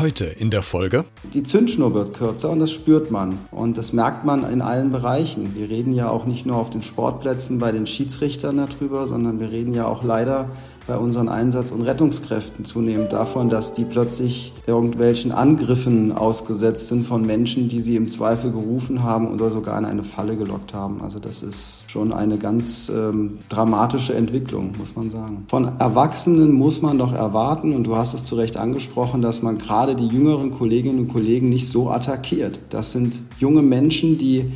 Heute 0.00 0.24
in 0.24 0.48
der 0.48 0.62
Folge. 0.62 1.04
Die 1.34 1.42
Zündschnur 1.42 1.92
wird 1.92 2.14
kürzer 2.14 2.48
und 2.48 2.58
das 2.58 2.72
spürt 2.72 3.10
man. 3.10 3.38
Und 3.50 3.76
das 3.76 3.92
merkt 3.92 4.24
man 4.24 4.50
in 4.50 4.62
allen 4.62 4.92
Bereichen. 4.92 5.54
Wir 5.54 5.68
reden 5.68 5.92
ja 5.92 6.08
auch 6.08 6.24
nicht 6.24 6.46
nur 6.46 6.56
auf 6.56 6.70
den 6.70 6.82
Sportplätzen 6.82 7.58
bei 7.58 7.70
den 7.70 7.86
Schiedsrichtern 7.86 8.56
darüber, 8.56 9.06
sondern 9.06 9.40
wir 9.40 9.50
reden 9.50 9.74
ja 9.74 9.84
auch 9.84 10.02
leider 10.02 10.48
bei 10.90 10.96
unseren 10.96 11.28
Einsatz- 11.28 11.70
und 11.70 11.82
Rettungskräften 11.82 12.64
zunehmend 12.64 13.12
davon, 13.12 13.48
dass 13.48 13.74
die 13.74 13.84
plötzlich 13.84 14.52
irgendwelchen 14.66 15.30
Angriffen 15.30 16.10
ausgesetzt 16.10 16.88
sind 16.88 17.06
von 17.06 17.24
Menschen, 17.24 17.68
die 17.68 17.80
sie 17.80 17.94
im 17.94 18.10
Zweifel 18.10 18.50
gerufen 18.50 19.04
haben 19.04 19.32
oder 19.32 19.50
sogar 19.50 19.78
in 19.78 19.84
eine 19.84 20.02
Falle 20.02 20.36
gelockt 20.36 20.74
haben. 20.74 21.00
Also 21.00 21.20
das 21.20 21.44
ist 21.44 21.88
schon 21.88 22.12
eine 22.12 22.38
ganz 22.38 22.90
ähm, 22.92 23.38
dramatische 23.48 24.14
Entwicklung, 24.14 24.72
muss 24.78 24.96
man 24.96 25.10
sagen. 25.10 25.44
Von 25.46 25.70
Erwachsenen 25.78 26.50
muss 26.50 26.82
man 26.82 26.98
doch 26.98 27.12
erwarten, 27.12 27.72
und 27.72 27.84
du 27.84 27.96
hast 27.96 28.12
es 28.12 28.24
zu 28.24 28.34
Recht 28.34 28.56
angesprochen, 28.56 29.22
dass 29.22 29.42
man 29.42 29.58
gerade 29.58 29.94
die 29.94 30.08
jüngeren 30.08 30.50
Kolleginnen 30.50 30.98
und 30.98 31.08
Kollegen 31.12 31.50
nicht 31.50 31.68
so 31.68 31.88
attackiert. 31.90 32.58
Das 32.70 32.90
sind 32.90 33.20
junge 33.38 33.62
Menschen, 33.62 34.18
die 34.18 34.50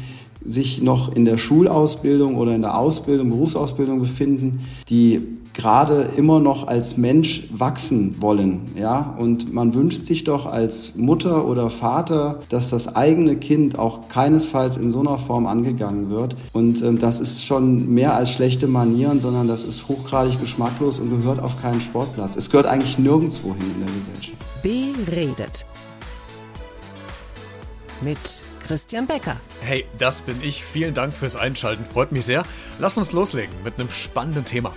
sich 0.45 0.83
noch 0.83 1.15
in 1.15 1.25
der 1.25 1.39
Schulausbildung 1.39 2.37
oder 2.37 2.55
in 2.55 2.62
der 2.62 2.79
Ausbildung, 2.79 3.30
Berufsausbildung 3.30 4.01
befinden, 4.01 4.61
die 4.89 5.20
gerade 5.55 6.11
immer 6.17 6.41
noch 6.41 6.67
als 6.67 6.97
Mensch 6.97 7.45
wachsen 7.53 8.20
wollen, 8.20 8.62
ja? 8.77 9.15
Und 9.19 9.55
man 9.55 9.75
wünscht 9.75 10.05
sich 10.05 10.25
doch 10.25 10.47
als 10.47 10.97
Mutter 10.97 11.47
oder 11.47 11.70
Vater, 11.70 12.41
dass 12.48 12.70
das 12.70 12.97
eigene 12.97 13.37
Kind 13.37 13.79
auch 13.79 14.09
keinesfalls 14.09 14.77
in 14.77 14.91
so 14.91 15.01
einer 15.01 15.17
Form 15.17 15.47
angegangen 15.47 16.11
wird. 16.11 16.37
Und 16.53 16.83
ähm, 16.83 16.98
das 16.98 17.20
ist 17.20 17.45
schon 17.45 17.95
mehr 17.95 18.15
als 18.15 18.33
schlechte 18.33 18.67
Manieren, 18.67 19.20
sondern 19.20 19.48
das 19.48 19.65
ist 19.65 19.89
hochgradig 19.89 20.41
geschmacklos 20.41 20.98
und 20.98 21.11
gehört 21.11 21.41
auf 21.41 21.61
keinen 21.62 21.81
Sportplatz. 21.81 22.36
Es 22.36 22.51
gehört 22.51 22.67
eigentlich 22.67 22.98
nirgendwo 22.98 23.55
hin 23.55 23.67
in 23.75 23.84
der 23.84 23.95
Gesellschaft. 23.95 24.34
Beredet. 24.62 25.67
Mit 28.05 28.19
Christian 28.60 29.06
Becker. 29.06 29.36
Hey, 29.62 29.86
das 29.98 30.20
bin 30.20 30.36
ich. 30.42 30.62
Vielen 30.62 30.92
Dank 30.92 31.14
fürs 31.14 31.36
Einschalten. 31.36 31.86
Freut 31.86 32.12
mich 32.12 32.27
sehr. 32.27 32.42
Lass 32.78 32.98
uns 32.98 33.12
loslegen 33.12 33.55
mit 33.64 33.78
einem 33.78 33.91
spannenden 33.91 34.44
Thema. 34.44 34.72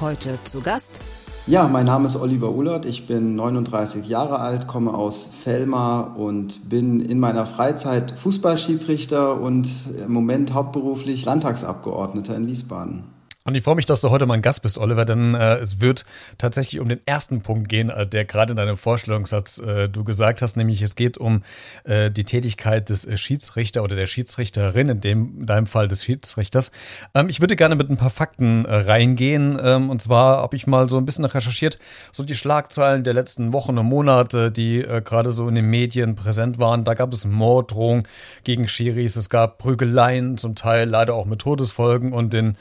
Heute 0.00 0.38
zu 0.42 0.60
Gast. 0.60 1.00
Ja, 1.46 1.68
mein 1.68 1.86
Name 1.86 2.06
ist 2.06 2.16
Oliver 2.16 2.50
Ullert. 2.50 2.84
Ich 2.84 3.06
bin 3.06 3.36
39 3.36 4.06
Jahre 4.06 4.40
alt, 4.40 4.66
komme 4.66 4.92
aus 4.92 5.24
Fellmar 5.24 6.16
und 6.18 6.68
bin 6.68 7.00
in 7.00 7.20
meiner 7.20 7.46
Freizeit 7.46 8.10
Fußballschiedsrichter 8.10 9.40
und 9.40 9.68
im 10.04 10.12
Moment 10.12 10.52
hauptberuflich 10.54 11.24
Landtagsabgeordneter 11.24 12.36
in 12.36 12.48
Wiesbaden. 12.48 13.17
Und 13.48 13.54
ich 13.54 13.64
freue 13.64 13.76
mich, 13.76 13.86
dass 13.86 14.02
du 14.02 14.10
heute 14.10 14.26
mein 14.26 14.42
Gast 14.42 14.60
bist, 14.60 14.76
Oliver, 14.76 15.06
denn 15.06 15.34
äh, 15.34 15.54
es 15.54 15.80
wird 15.80 16.04
tatsächlich 16.36 16.82
um 16.82 16.88
den 16.90 17.00
ersten 17.06 17.40
Punkt 17.40 17.70
gehen, 17.70 17.88
äh, 17.88 18.06
der 18.06 18.26
gerade 18.26 18.50
in 18.50 18.58
deinem 18.58 18.76
Vorstellungssatz 18.76 19.58
äh, 19.58 19.88
du 19.88 20.04
gesagt 20.04 20.42
hast, 20.42 20.58
nämlich 20.58 20.82
es 20.82 20.96
geht 20.96 21.16
um 21.16 21.42
äh, 21.84 22.10
die 22.10 22.24
Tätigkeit 22.24 22.90
des 22.90 23.06
äh, 23.06 23.16
Schiedsrichter 23.16 23.82
oder 23.82 23.96
der 23.96 24.06
Schiedsrichterin, 24.06 24.90
in, 24.90 25.00
dem, 25.00 25.38
in 25.40 25.46
deinem 25.46 25.64
Fall 25.64 25.88
des 25.88 26.04
Schiedsrichters. 26.04 26.72
Ähm, 27.14 27.30
ich 27.30 27.40
würde 27.40 27.56
gerne 27.56 27.74
mit 27.74 27.88
ein 27.88 27.96
paar 27.96 28.10
Fakten 28.10 28.66
äh, 28.66 28.74
reingehen. 28.74 29.58
Ähm, 29.62 29.88
und 29.88 30.02
zwar 30.02 30.42
habe 30.42 30.54
ich 30.54 30.66
mal 30.66 30.90
so 30.90 30.98
ein 30.98 31.06
bisschen 31.06 31.24
recherchiert, 31.24 31.78
so 32.12 32.24
die 32.24 32.34
Schlagzeilen 32.34 33.02
der 33.02 33.14
letzten 33.14 33.54
Wochen 33.54 33.78
und 33.78 33.86
Monate, 33.86 34.52
die 34.52 34.80
gerade 34.82 35.30
so 35.30 35.48
in 35.48 35.54
den 35.54 35.70
Medien 35.70 36.16
präsent 36.16 36.58
waren. 36.58 36.84
Da 36.84 36.92
gab 36.92 37.14
es 37.14 37.24
Morddrohungen 37.24 38.02
gegen 38.44 38.68
Schiris, 38.68 39.16
es 39.16 39.30
gab 39.30 39.56
Prügeleien, 39.56 40.36
zum 40.36 40.54
Teil 40.54 40.86
leider 40.86 41.14
auch 41.14 41.24
mit 41.24 41.38
Todesfolgen 41.38 42.12
und 42.12 42.34
den, 42.34 42.58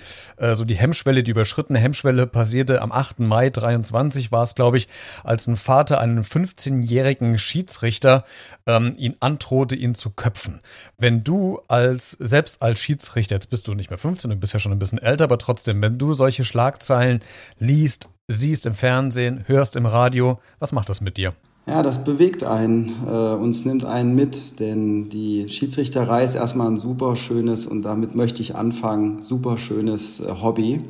so 0.53 0.63
die 0.63 0.76
Hemmschwelle, 0.77 1.23
die 1.23 1.31
überschrittene 1.31 1.79
Hemmschwelle 1.79 2.27
passierte 2.27 2.81
am 2.81 2.91
8. 2.91 3.19
Mai 3.19 3.49
23 3.49 4.31
war 4.31 4.43
es, 4.43 4.55
glaube 4.55 4.77
ich, 4.77 4.87
als 5.23 5.47
ein 5.47 5.55
Vater 5.55 5.99
einen 5.99 6.23
15-jährigen 6.23 7.37
Schiedsrichter 7.37 8.23
ähm, 8.65 8.93
ihn 8.97 9.15
androhte, 9.19 9.75
ihn 9.75 9.95
zu 9.95 10.11
köpfen. 10.11 10.61
Wenn 10.97 11.23
du 11.23 11.59
als, 11.67 12.11
selbst 12.11 12.61
als 12.61 12.79
Schiedsrichter, 12.79 13.35
jetzt 13.35 13.49
bist 13.49 13.67
du 13.67 13.73
nicht 13.73 13.89
mehr 13.89 13.97
15, 13.97 14.29
du 14.29 14.35
bist 14.37 14.53
ja 14.53 14.59
schon 14.59 14.71
ein 14.71 14.79
bisschen 14.79 14.99
älter, 14.99 15.25
aber 15.25 15.37
trotzdem, 15.37 15.81
wenn 15.81 15.97
du 15.97 16.13
solche 16.13 16.45
Schlagzeilen 16.45 17.21
liest, 17.59 18.09
siehst 18.27 18.65
im 18.65 18.73
Fernsehen, 18.73 19.43
hörst 19.47 19.75
im 19.75 19.85
Radio, 19.85 20.39
was 20.59 20.71
macht 20.71 20.89
das 20.89 21.01
mit 21.01 21.17
dir? 21.17 21.33
Ja, 21.67 21.83
das 21.83 22.05
bewegt 22.05 22.45
einen, 22.45 22.93
äh, 23.05 23.33
uns 23.33 23.65
nimmt 23.65 23.83
einen 23.83 24.15
mit, 24.15 24.61
denn 24.61 25.09
die 25.09 25.49
Schiedsrichterei 25.49 26.23
ist 26.23 26.35
erstmal 26.35 26.67
ein 26.67 26.77
super 26.77 27.17
schönes 27.17 27.65
und 27.65 27.81
damit 27.81 28.15
möchte 28.15 28.41
ich 28.41 28.55
anfangen, 28.55 29.21
super 29.21 29.57
schönes 29.57 30.21
äh, 30.21 30.31
Hobby. 30.41 30.85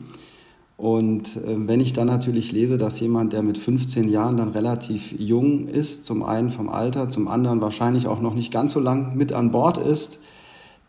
Und 0.77 1.35
äh, 1.37 1.67
wenn 1.67 1.79
ich 1.79 1.93
dann 1.93 2.05
natürlich 2.05 2.51
lese, 2.51 2.77
dass 2.77 2.99
jemand, 2.99 3.33
der 3.33 3.41
mit 3.41 3.57
15 3.57 4.07
Jahren 4.07 4.37
dann 4.37 4.49
relativ 4.49 5.19
jung 5.19 5.67
ist, 5.67 6.05
zum 6.05 6.21
einen 6.21 6.51
vom 6.51 6.69
Alter, 6.69 7.09
zum 7.09 7.27
anderen 7.27 7.59
wahrscheinlich 7.59 8.05
auch 8.05 8.21
noch 8.21 8.35
nicht 8.35 8.53
ganz 8.53 8.73
so 8.73 8.79
lang 8.79 9.17
mit 9.17 9.33
an 9.33 9.49
Bord 9.49 9.79
ist, 9.79 10.19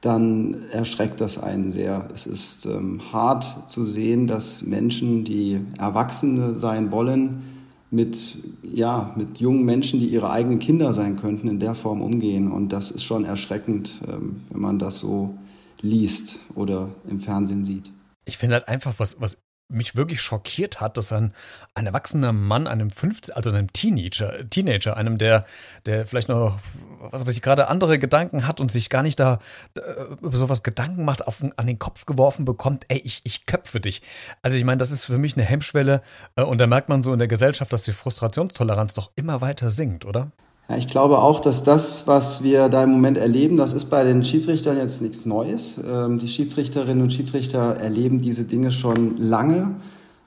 dann 0.03 0.59
erschreckt 0.71 1.23
das 1.23 1.43
einen 1.43 1.71
sehr. 1.71 2.09
Es 2.13 2.27
ist 2.27 2.67
ähm, 2.67 3.01
hart 3.11 3.71
zu 3.71 3.85
sehen, 3.85 4.27
dass 4.27 4.65
Menschen, 4.65 5.25
die 5.25 5.61
Erwachsene 5.79 6.59
sein 6.59 6.93
wollen, 6.93 7.58
mit, 7.91 8.37
ja, 8.63 9.15
mit 9.17 9.41
jungen 9.41 9.65
Menschen, 9.65 10.01
die 10.01 10.09
ihre 10.09 10.31
eigenen 10.31 10.59
Kinder 10.59 10.93
sein 10.93 11.17
könnten, 11.17 11.49
in 11.49 11.59
der 11.59 11.75
Form 11.75 12.03
umgehen. 12.03 12.53
Und 12.53 12.73
das 12.73 12.91
ist 12.91 13.05
schon 13.05 13.25
erschreckend, 13.25 14.01
ähm, 14.07 14.43
wenn 14.51 14.61
man 14.61 14.79
das 14.79 14.99
so 14.99 15.39
liest 15.81 16.41
oder 16.55 16.91
im 17.09 17.21
Fernsehen 17.21 17.65
sieht. 17.65 17.91
Ich 18.25 18.37
finde 18.37 18.57
halt 18.57 18.69
einfach, 18.69 18.95
was, 18.99 19.21
was 19.21 19.39
mich 19.69 19.97
wirklich 19.97 20.23
schockiert 20.23 20.81
hat, 20.81 20.97
dass 20.97 21.13
ein, 21.13 21.35
ein 21.75 21.87
erwachsener 21.87 22.33
Mann 22.33 22.67
einem 22.67 22.91
15, 22.91 23.35
also 23.35 23.51
einem 23.51 23.73
Teenager, 23.73 24.49
Teenager, 24.49 24.97
einem, 24.97 25.19
der, 25.19 25.45
der 25.85 26.07
vielleicht 26.07 26.29
noch, 26.29 26.59
was 27.01 27.27
weiß 27.27 27.35
ich, 27.35 27.43
gerade 27.43 27.69
andere 27.69 27.99
Gedanken 27.99 28.47
hat 28.47 28.61
und 28.61 28.73
sich 28.73 28.89
gar 28.89 29.03
nicht 29.03 29.21
da 29.21 29.41
äh, 29.77 29.81
über 30.23 30.37
sowas 30.37 30.63
Gedanken 30.63 31.05
macht, 31.05 31.27
auf, 31.27 31.45
an 31.57 31.67
den 31.67 31.79
Kopf 31.79 32.07
geworfen 32.07 32.47
bekommt, 32.47 32.87
ey, 32.89 33.01
ich, 33.05 33.21
ich 33.25 33.45
köpfe 33.45 33.81
dich. 33.81 34.03
Also 34.43 34.57
ich 34.57 34.65
meine, 34.65 34.79
das 34.79 34.91
ist 34.91 35.05
für 35.05 35.19
mich 35.19 35.37
eine 35.37 35.45
Hemmschwelle 35.45 36.03
äh, 36.37 36.43
und 36.43 36.59
da 36.59 36.67
merkt 36.67 36.89
man 36.89 37.03
so 37.03 37.13
in 37.13 37.19
der 37.19 37.29
Gesellschaft, 37.29 37.73
dass 37.73 37.85
die 37.85 37.93
Frustrationstoleranz 37.93 38.95
doch 38.95 39.11
immer 39.17 39.43
weiter 39.43 39.71
sinkt, 39.71 40.07
oder? 40.07 40.33
Ja, 40.69 40.77
ich 40.77 40.87
glaube 40.87 41.19
auch, 41.19 41.41
dass 41.41 41.63
das, 41.63 42.07
was 42.07 42.43
wir 42.43 42.69
da 42.69 42.83
im 42.85 42.91
Moment 42.91 43.17
erleben, 43.17 43.57
das 43.57 43.73
ist 43.73 43.87
bei 43.87 44.05
den 44.05 44.23
Schiedsrichtern 44.23 44.77
jetzt 44.77 45.01
nichts 45.01 45.25
Neues. 45.25 45.81
Ähm, 45.91 46.19
die 46.19 46.29
Schiedsrichterinnen 46.29 47.03
und 47.03 47.13
Schiedsrichter 47.13 47.77
erleben 47.77 48.21
diese 48.21 48.45
Dinge 48.45 48.71
schon 48.71 49.17
lange. 49.17 49.77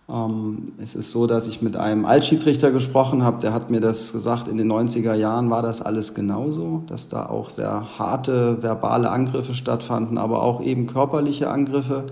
Ähm, 0.10 0.66
es 0.82 0.96
ist 0.96 1.12
so, 1.12 1.28
dass 1.28 1.46
ich 1.46 1.62
mit 1.62 1.76
einem 1.76 2.06
Altschiedsrichter 2.06 2.72
gesprochen 2.72 3.24
habe, 3.24 3.38
der 3.38 3.54
hat 3.54 3.70
mir 3.70 3.82
das 3.82 4.14
gesagt, 4.14 4.48
in 4.48 4.58
den 4.58 4.72
90er 4.72 5.14
Jahren 5.14 5.52
war 5.52 5.62
das 5.62 5.80
alles 5.80 6.16
genauso, 6.16 6.84
dass 6.88 7.08
da 7.08 7.28
auch 7.28 7.52
sehr 7.52 8.00
harte 8.00 8.64
verbale 8.64 9.12
Angriffe 9.12 9.54
stattfanden, 9.54 10.18
aber 10.18 10.42
auch 10.42 10.60
eben 10.62 10.88
körperliche 10.88 11.52
Angriffe. 11.52 12.06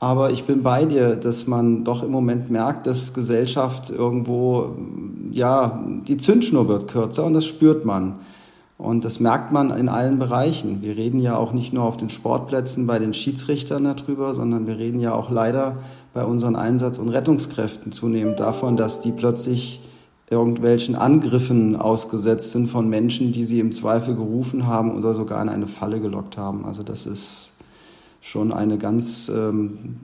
Aber 0.00 0.30
ich 0.30 0.44
bin 0.44 0.62
bei 0.62 0.86
dir, 0.86 1.14
dass 1.14 1.46
man 1.46 1.84
doch 1.84 2.02
im 2.02 2.10
Moment 2.10 2.50
merkt, 2.50 2.86
dass 2.86 3.12
Gesellschaft 3.12 3.90
irgendwo, 3.90 4.74
ja, 5.30 5.84
die 6.08 6.16
Zündschnur 6.16 6.68
wird 6.68 6.88
kürzer 6.88 7.24
und 7.26 7.34
das 7.34 7.44
spürt 7.44 7.84
man. 7.84 8.18
Und 8.78 9.04
das 9.04 9.20
merkt 9.20 9.52
man 9.52 9.70
in 9.70 9.90
allen 9.90 10.18
Bereichen. 10.18 10.80
Wir 10.80 10.96
reden 10.96 11.20
ja 11.20 11.36
auch 11.36 11.52
nicht 11.52 11.74
nur 11.74 11.84
auf 11.84 11.98
den 11.98 12.08
Sportplätzen 12.08 12.86
bei 12.86 12.98
den 12.98 13.12
Schiedsrichtern 13.12 13.84
darüber, 13.84 14.32
sondern 14.32 14.66
wir 14.66 14.78
reden 14.78 15.00
ja 15.00 15.12
auch 15.12 15.30
leider 15.30 15.76
bei 16.14 16.24
unseren 16.24 16.56
Einsatz- 16.56 16.96
und 16.96 17.10
Rettungskräften 17.10 17.92
zunehmend 17.92 18.40
davon, 18.40 18.78
dass 18.78 19.00
die 19.00 19.12
plötzlich 19.12 19.82
irgendwelchen 20.30 20.94
Angriffen 20.94 21.76
ausgesetzt 21.76 22.52
sind 22.52 22.68
von 22.68 22.88
Menschen, 22.88 23.32
die 23.32 23.44
sie 23.44 23.60
im 23.60 23.72
Zweifel 23.72 24.14
gerufen 24.14 24.66
haben 24.66 24.96
oder 24.96 25.12
sogar 25.12 25.42
in 25.42 25.50
eine 25.50 25.66
Falle 25.66 26.00
gelockt 26.00 26.38
haben. 26.38 26.64
Also 26.64 26.82
das 26.82 27.04
ist 27.04 27.59
schon 28.20 28.52
eine 28.52 28.78
ganz 28.78 29.28
ähm, 29.28 29.96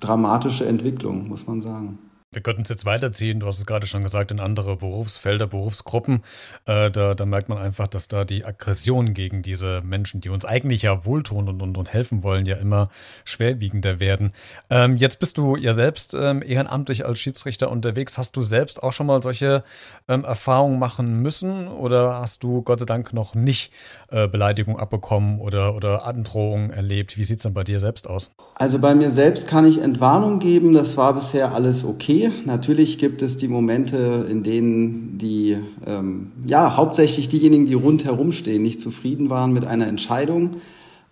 dramatische 0.00 0.66
Entwicklung, 0.66 1.28
muss 1.28 1.46
man 1.46 1.60
sagen. 1.60 1.98
Wir 2.32 2.40
könnten 2.40 2.62
es 2.62 2.70
jetzt 2.70 2.86
weiterziehen, 2.86 3.40
du 3.40 3.46
hast 3.46 3.58
es 3.58 3.66
gerade 3.66 3.86
schon 3.86 4.02
gesagt, 4.02 4.30
in 4.30 4.40
andere 4.40 4.76
Berufsfelder, 4.76 5.46
Berufsgruppen. 5.46 6.22
Äh, 6.64 6.90
da, 6.90 7.14
da, 7.14 7.26
merkt 7.26 7.50
man 7.50 7.58
einfach, 7.58 7.88
dass 7.88 8.08
da 8.08 8.24
die 8.24 8.46
Aggression 8.46 9.12
gegen 9.12 9.42
diese 9.42 9.82
Menschen, 9.82 10.22
die 10.22 10.30
uns 10.30 10.46
eigentlich 10.46 10.80
ja 10.80 11.04
wohltun 11.04 11.50
und, 11.50 11.60
und, 11.60 11.76
und 11.76 11.92
helfen 11.92 12.22
wollen, 12.22 12.46
ja 12.46 12.56
immer 12.56 12.88
schwerwiegender 13.26 14.00
werden. 14.00 14.32
Ähm, 14.70 14.96
jetzt 14.96 15.18
bist 15.20 15.36
du 15.36 15.56
ja 15.56 15.74
selbst 15.74 16.14
ähm, 16.14 16.42
ehrenamtlich 16.42 17.04
als 17.04 17.20
Schiedsrichter 17.20 17.70
unterwegs. 17.70 18.16
Hast 18.16 18.34
du 18.34 18.42
selbst 18.42 18.82
auch 18.82 18.94
schon 18.94 19.08
mal 19.08 19.22
solche 19.22 19.62
ähm, 20.08 20.24
Erfahrungen 20.24 20.78
machen 20.78 21.20
müssen 21.20 21.68
oder 21.68 22.20
hast 22.20 22.42
du 22.42 22.62
Gott 22.62 22.80
sei 22.80 22.86
Dank 22.86 23.12
noch 23.12 23.34
nicht 23.34 23.72
äh, 24.10 24.26
Beleidigung 24.26 24.78
abbekommen 24.78 25.38
oder, 25.38 25.74
oder 25.74 26.06
Androhungen 26.06 26.70
erlebt? 26.70 27.18
Wie 27.18 27.24
sieht 27.24 27.38
es 27.38 27.42
dann 27.42 27.52
bei 27.52 27.64
dir 27.64 27.78
selbst 27.78 28.08
aus? 28.08 28.30
Also 28.54 28.78
bei 28.78 28.94
mir 28.94 29.10
selbst 29.10 29.48
kann 29.48 29.66
ich 29.66 29.82
Entwarnung 29.82 30.38
geben. 30.38 30.72
Das 30.72 30.96
war 30.96 31.12
bisher 31.12 31.52
alles 31.52 31.84
okay. 31.84 32.21
Natürlich 32.44 32.98
gibt 32.98 33.22
es 33.22 33.36
die 33.36 33.48
Momente, 33.48 34.26
in 34.30 34.42
denen 34.42 35.18
die, 35.18 35.56
ähm, 35.86 36.32
ja, 36.46 36.76
hauptsächlich 36.76 37.28
diejenigen, 37.28 37.66
die 37.66 37.74
rundherum 37.74 38.32
stehen, 38.32 38.62
nicht 38.62 38.80
zufrieden 38.80 39.30
waren 39.30 39.52
mit 39.52 39.66
einer 39.66 39.86
Entscheidung. 39.86 40.50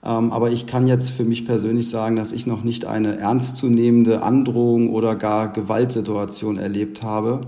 Ähm, 0.02 0.32
aber 0.32 0.50
ich 0.50 0.66
kann 0.66 0.86
jetzt 0.86 1.10
für 1.10 1.24
mich 1.24 1.46
persönlich 1.46 1.88
sagen, 1.88 2.16
dass 2.16 2.32
ich 2.32 2.46
noch 2.46 2.64
nicht 2.64 2.84
eine 2.86 3.16
ernstzunehmende 3.18 4.22
Androhung 4.22 4.90
oder 4.90 5.14
gar 5.14 5.52
Gewaltsituation 5.52 6.56
erlebt 6.56 7.02
habe. 7.02 7.42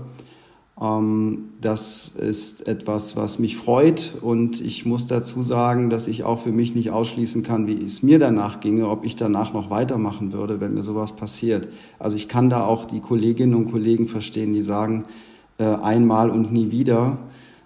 Ähm, 0.81 1.49
das 1.61 2.09
ist 2.09 2.67
etwas, 2.67 3.15
was 3.15 3.39
mich 3.39 3.57
freut 3.57 4.15
und 4.21 4.59
ich 4.59 4.85
muss 4.85 5.05
dazu 5.05 5.43
sagen, 5.43 5.89
dass 5.89 6.07
ich 6.07 6.23
auch 6.23 6.39
für 6.39 6.51
mich 6.51 6.73
nicht 6.73 6.91
ausschließen 6.91 7.43
kann, 7.43 7.67
wie 7.67 7.83
es 7.83 8.03
mir 8.03 8.19
danach 8.19 8.59
ginge, 8.59 8.89
ob 8.89 9.05
ich 9.05 9.15
danach 9.15 9.53
noch 9.53 9.69
weitermachen 9.69 10.33
würde, 10.33 10.59
wenn 10.59 10.73
mir 10.73 10.83
sowas 10.83 11.15
passiert. 11.15 11.67
Also 11.99 12.15
ich 12.15 12.27
kann 12.27 12.49
da 12.49 12.65
auch 12.65 12.85
die 12.85 13.01
Kolleginnen 13.01 13.53
und 13.53 13.71
Kollegen 13.71 14.07
verstehen, 14.07 14.53
die 14.53 14.63
sagen, 14.63 15.03
äh, 15.59 15.65
einmal 15.65 16.29
und 16.29 16.51
nie 16.51 16.71
wieder. 16.71 17.17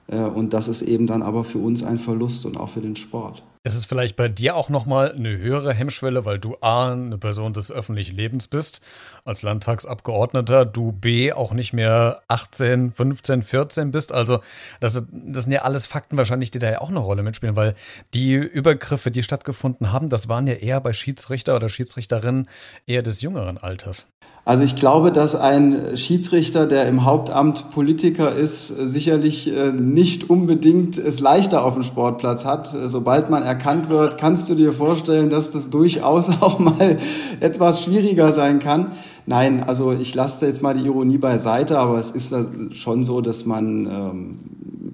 Äh, 0.08 0.24
und 0.24 0.54
das 0.54 0.68
ist 0.68 0.82
eben 0.82 1.08
dann 1.08 1.22
aber 1.22 1.44
für 1.44 1.60
uns 1.60 1.84
ein 1.84 2.00
Verlust 2.00 2.46
und 2.46 2.58
auch 2.58 2.70
für 2.70 2.82
den 2.82 2.96
Sport. 2.96 3.44
Ist 3.68 3.76
es 3.76 3.84
vielleicht 3.84 4.16
bei 4.16 4.30
dir 4.30 4.56
auch 4.56 4.70
nochmal 4.70 5.12
eine 5.12 5.38
höhere 5.38 5.74
Hemmschwelle, 5.74 6.24
weil 6.24 6.40
du 6.40 6.56
A, 6.62 6.94
eine 6.94 7.18
Person 7.18 7.52
des 7.52 7.70
öffentlichen 7.70 8.16
Lebens 8.16 8.48
bist, 8.48 8.80
als 9.26 9.42
Landtagsabgeordneter, 9.42 10.64
du 10.64 10.94
B, 10.94 11.34
auch 11.34 11.52
nicht 11.52 11.74
mehr 11.74 12.22
18, 12.30 12.94
15, 12.94 13.44
14 13.44 13.92
bist. 13.92 14.14
Also 14.14 14.40
das, 14.80 15.04
das 15.12 15.44
sind 15.44 15.52
ja 15.52 15.64
alles 15.64 15.86
Fakten 15.86 16.16
wahrscheinlich, 16.16 16.50
die 16.50 16.60
da 16.60 16.72
ja 16.72 16.80
auch 16.80 16.88
eine 16.88 17.00
Rolle 17.00 17.24
mitspielen, 17.24 17.58
weil 17.58 17.76
die 18.14 18.36
Übergriffe, 18.36 19.12
die 19.12 19.22
stattgefunden 19.22 19.92
haben, 19.92 20.08
das 20.08 20.30
waren 20.30 20.48
ja 20.48 20.54
eher 20.54 20.80
bei 20.80 20.94
Schiedsrichter 20.94 21.54
oder 21.54 21.68
Schiedsrichterinnen 21.68 22.48
eher 22.86 23.04
des 23.04 23.22
jüngeren 23.22 23.58
Alters. 23.58 24.08
Also 24.48 24.64
ich 24.64 24.78
glaube, 24.78 25.12
dass 25.12 25.36
ein 25.36 25.98
Schiedsrichter, 25.98 26.68
der 26.68 26.88
im 26.88 27.04
Hauptamt 27.04 27.70
Politiker 27.72 28.34
ist, 28.34 28.70
sicherlich 28.70 29.54
äh, 29.54 29.74
nicht 29.74 30.30
unbedingt 30.30 30.98
es 30.98 31.20
leichter 31.20 31.66
auf 31.66 31.74
dem 31.74 31.84
Sportplatz 31.84 32.46
hat. 32.46 32.74
Sobald 32.86 33.30
man 33.30 33.44
erkannt 33.44 33.57
wird, 33.90 34.18
kannst 34.18 34.50
du 34.50 34.56
dir 34.56 34.74
vorstellen, 34.74 35.30
dass 35.30 35.52
das 35.52 35.70
durchaus 35.70 36.30
auch 36.42 36.60
mal 36.60 36.98
etwas 37.40 37.84
schwieriger 37.84 38.32
sein 38.32 38.60
kann. 38.60 38.92
Nein, 39.26 39.64
also 39.64 39.92
ich 39.92 40.16
lasse 40.16 40.46
jetzt 40.46 40.62
mal 40.62 40.74
die 40.74 40.86
Ironie 40.86 41.18
beiseite, 41.18 41.80
aber 41.80 42.00
es 42.00 42.12
ist 42.12 42.34
schon 42.72 43.04
so, 43.04 43.22
dass 43.22 43.46
man 43.46 43.86
ähm, 43.86 44.40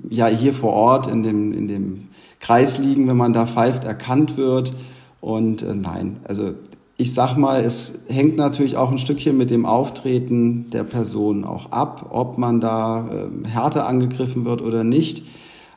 ja 0.10 0.28
hier 0.28 0.54
vor 0.54 0.74
Ort 0.74 1.08
in 1.08 1.24
dem, 1.24 1.54
in 1.54 1.68
dem 1.68 2.08
Kreis 2.40 2.78
liegen, 2.78 3.08
wenn 3.08 3.18
man 3.18 3.34
da 3.34 3.46
pfeift, 3.46 3.84
erkannt 3.84 4.38
wird. 4.38 4.74
Und 5.22 5.62
äh, 5.62 5.76
nein, 5.76 6.20
also 6.24 6.54
ich 6.98 7.14
sag 7.14 7.38
mal, 7.38 7.64
es 7.64 8.06
hängt 8.10 8.38
natürlich 8.38 8.78
auch 8.78 8.92
ein 8.92 8.98
Stückchen 8.98 9.38
mit 9.38 9.50
dem 9.50 9.66
Auftreten 9.66 10.70
der 10.70 10.84
Person 10.84 11.44
auch 11.44 11.72
ab, 11.72 12.10
ob 12.12 12.38
man 12.38 12.62
da 12.62 13.08
äh, 13.10 13.48
härter 13.48 13.88
angegriffen 13.88 14.46
wird 14.46 14.62
oder 14.62 14.84
nicht. 14.84 15.24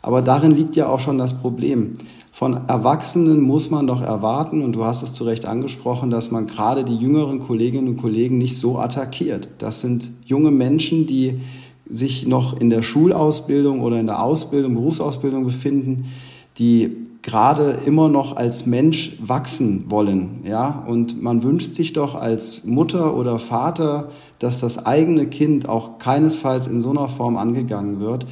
Aber 0.03 0.23
darin 0.23 0.53
liegt 0.53 0.77
ja 0.77 0.89
auch 0.89 1.01
schon 1.01 1.19
das 1.19 1.41
Problem. 1.41 1.99
Von 2.37 2.69
Erwachsenen 2.69 3.41
muss 3.41 3.71
man 3.71 3.87
doch 3.87 4.03
erwarten, 4.03 4.61
und 4.61 4.75
du 4.75 4.85
hast 4.85 5.03
es 5.03 5.15
zu 5.15 5.25
Recht 5.25 5.47
angesprochen, 5.47 6.11
dass 6.11 6.31
man 6.31 6.47
gerade 6.47 6.85
die 6.85 6.97
jüngeren 6.97 7.39
Kolleginnen 7.39 7.89
und 7.89 7.97
Kollegen 7.97 8.37
nicht 8.37 8.59
so 8.59 8.79
attackiert. 8.79 9.49
Das 9.57 9.81
sind 9.81 10.11
junge 10.27 10.51
Menschen, 10.51 11.07
die 11.07 11.41
sich 11.89 12.27
noch 12.27 12.61
in 12.61 12.69
der 12.69 12.83
Schulausbildung 12.83 13.81
oder 13.81 13.99
in 13.99 14.07
der 14.07 14.23
Ausbildung, 14.23 14.75
Berufsausbildung 14.75 15.47
befinden, 15.47 16.13
die 16.59 16.95
gerade 17.23 17.79
immer 17.87 18.11
noch 18.11 18.37
als 18.37 18.67
Mensch 18.67 19.17
wachsen 19.19 19.87
wollen, 19.89 20.43
ja, 20.45 20.85
und 20.87 21.23
man 21.23 21.43
wünscht 21.43 21.73
sich 21.73 21.95
doch 21.95 22.15
als 22.15 22.67
Mutter 22.67 23.17
oder 23.17 23.39
Vater, 23.39 24.11
dass 24.41 24.61
das 24.61 24.85
eigene 24.85 25.27
Kind 25.27 25.71
auch 25.71 25.97
keinesfalls 25.97 26.67
in 26.67 26.83
so 26.83 26.91
einer 26.91 27.09
Form 27.09 27.39
angegangen 27.39 27.99
wird. 27.99 28.27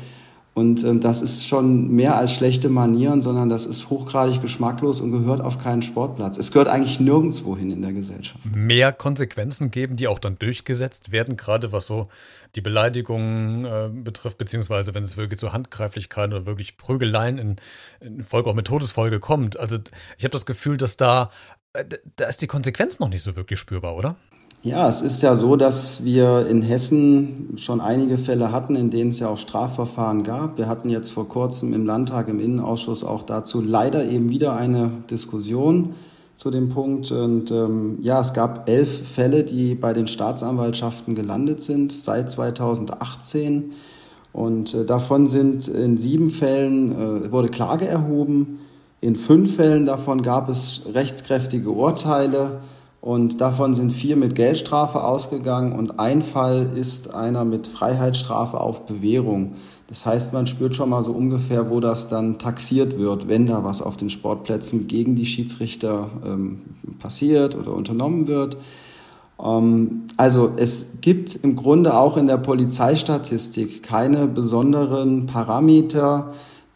Und 0.54 0.84
ähm, 0.84 1.00
das 1.00 1.20
ist 1.20 1.48
schon 1.48 1.90
mehr 1.90 2.16
als 2.16 2.32
schlechte 2.32 2.68
Manieren, 2.68 3.22
sondern 3.22 3.48
das 3.48 3.66
ist 3.66 3.90
hochgradig 3.90 4.40
geschmacklos 4.40 5.00
und 5.00 5.10
gehört 5.10 5.40
auf 5.40 5.58
keinen 5.58 5.82
Sportplatz. 5.82 6.38
Es 6.38 6.52
gehört 6.52 6.68
eigentlich 6.68 7.00
nirgendwo 7.00 7.56
hin 7.56 7.72
in 7.72 7.82
der 7.82 7.92
Gesellschaft. 7.92 8.38
Mehr 8.54 8.92
Konsequenzen 8.92 9.72
geben, 9.72 9.96
die 9.96 10.06
auch 10.06 10.20
dann 10.20 10.36
durchgesetzt 10.36 11.10
werden, 11.10 11.36
gerade 11.36 11.72
was 11.72 11.86
so 11.86 12.08
die 12.54 12.60
Beleidigungen 12.60 13.64
äh, 13.64 13.90
betrifft, 13.92 14.38
beziehungsweise 14.38 14.94
wenn 14.94 15.02
es 15.02 15.16
wirklich 15.16 15.40
zu 15.40 15.52
Handgreiflichkeiten 15.52 16.32
oder 16.32 16.46
wirklich 16.46 16.76
Prügeleien 16.76 17.38
in, 17.38 17.56
in 18.00 18.22
Folge 18.22 18.48
auch 18.48 18.54
mit 18.54 18.68
Todesfolge 18.68 19.18
kommt. 19.18 19.58
Also 19.58 19.78
ich 20.18 20.24
habe 20.24 20.32
das 20.32 20.46
Gefühl, 20.46 20.76
dass 20.76 20.96
da, 20.96 21.30
äh, 21.72 21.84
da 22.14 22.26
ist 22.26 22.42
die 22.42 22.46
Konsequenz 22.46 23.00
noch 23.00 23.08
nicht 23.08 23.22
so 23.22 23.34
wirklich 23.34 23.58
spürbar, 23.58 23.96
oder? 23.96 24.14
Ja, 24.64 24.88
es 24.88 25.02
ist 25.02 25.22
ja 25.22 25.36
so, 25.36 25.56
dass 25.56 26.04
wir 26.04 26.46
in 26.46 26.62
Hessen 26.62 27.52
schon 27.56 27.82
einige 27.82 28.16
Fälle 28.16 28.50
hatten, 28.50 28.76
in 28.76 28.88
denen 28.88 29.10
es 29.10 29.18
ja 29.18 29.28
auch 29.28 29.36
Strafverfahren 29.36 30.22
gab. 30.22 30.56
Wir 30.56 30.68
hatten 30.68 30.88
jetzt 30.88 31.10
vor 31.10 31.28
kurzem 31.28 31.74
im 31.74 31.84
Landtag, 31.84 32.28
im 32.28 32.40
Innenausschuss 32.40 33.04
auch 33.04 33.24
dazu 33.24 33.60
leider 33.60 34.06
eben 34.06 34.30
wieder 34.30 34.56
eine 34.56 34.90
Diskussion 35.10 35.92
zu 36.34 36.50
dem 36.50 36.70
Punkt. 36.70 37.12
Und 37.12 37.50
ähm, 37.50 37.98
ja, 38.00 38.22
es 38.22 38.32
gab 38.32 38.66
elf 38.66 39.06
Fälle, 39.06 39.44
die 39.44 39.74
bei 39.74 39.92
den 39.92 40.08
Staatsanwaltschaften 40.08 41.14
gelandet 41.14 41.60
sind 41.60 41.92
seit 41.92 42.30
2018. 42.30 43.72
Und 44.32 44.72
äh, 44.72 44.86
davon 44.86 45.26
sind 45.26 45.68
in 45.68 45.98
sieben 45.98 46.30
Fällen 46.30 47.26
äh, 47.26 47.30
wurde 47.30 47.50
Klage 47.50 47.86
erhoben. 47.86 48.60
In 49.02 49.14
fünf 49.14 49.56
Fällen 49.56 49.84
davon 49.84 50.22
gab 50.22 50.48
es 50.48 50.84
rechtskräftige 50.94 51.68
Urteile. 51.68 52.62
Und 53.04 53.42
davon 53.42 53.74
sind 53.74 53.92
vier 53.92 54.16
mit 54.16 54.34
Geldstrafe 54.34 55.04
ausgegangen 55.04 55.72
und 55.72 56.00
ein 56.00 56.22
Fall 56.22 56.70
ist 56.74 57.14
einer 57.14 57.44
mit 57.44 57.66
Freiheitsstrafe 57.66 58.58
auf 58.58 58.86
Bewährung. 58.86 59.56
Das 59.88 60.06
heißt, 60.06 60.32
man 60.32 60.46
spürt 60.46 60.74
schon 60.74 60.88
mal 60.88 61.02
so 61.02 61.12
ungefähr, 61.12 61.68
wo 61.68 61.80
das 61.80 62.08
dann 62.08 62.38
taxiert 62.38 62.98
wird, 62.98 63.28
wenn 63.28 63.44
da 63.44 63.62
was 63.62 63.82
auf 63.82 63.98
den 63.98 64.08
Sportplätzen 64.08 64.86
gegen 64.86 65.16
die 65.16 65.26
Schiedsrichter 65.26 66.08
ähm, 66.24 66.62
passiert 66.98 67.54
oder 67.54 67.74
unternommen 67.74 68.26
wird. 68.26 68.56
Ähm, 69.38 70.04
also 70.16 70.52
es 70.56 71.02
gibt 71.02 71.34
im 71.34 71.56
Grunde 71.56 71.98
auch 71.98 72.16
in 72.16 72.26
der 72.26 72.38
Polizeistatistik 72.38 73.82
keine 73.82 74.26
besonderen 74.28 75.26
Parameter 75.26 76.32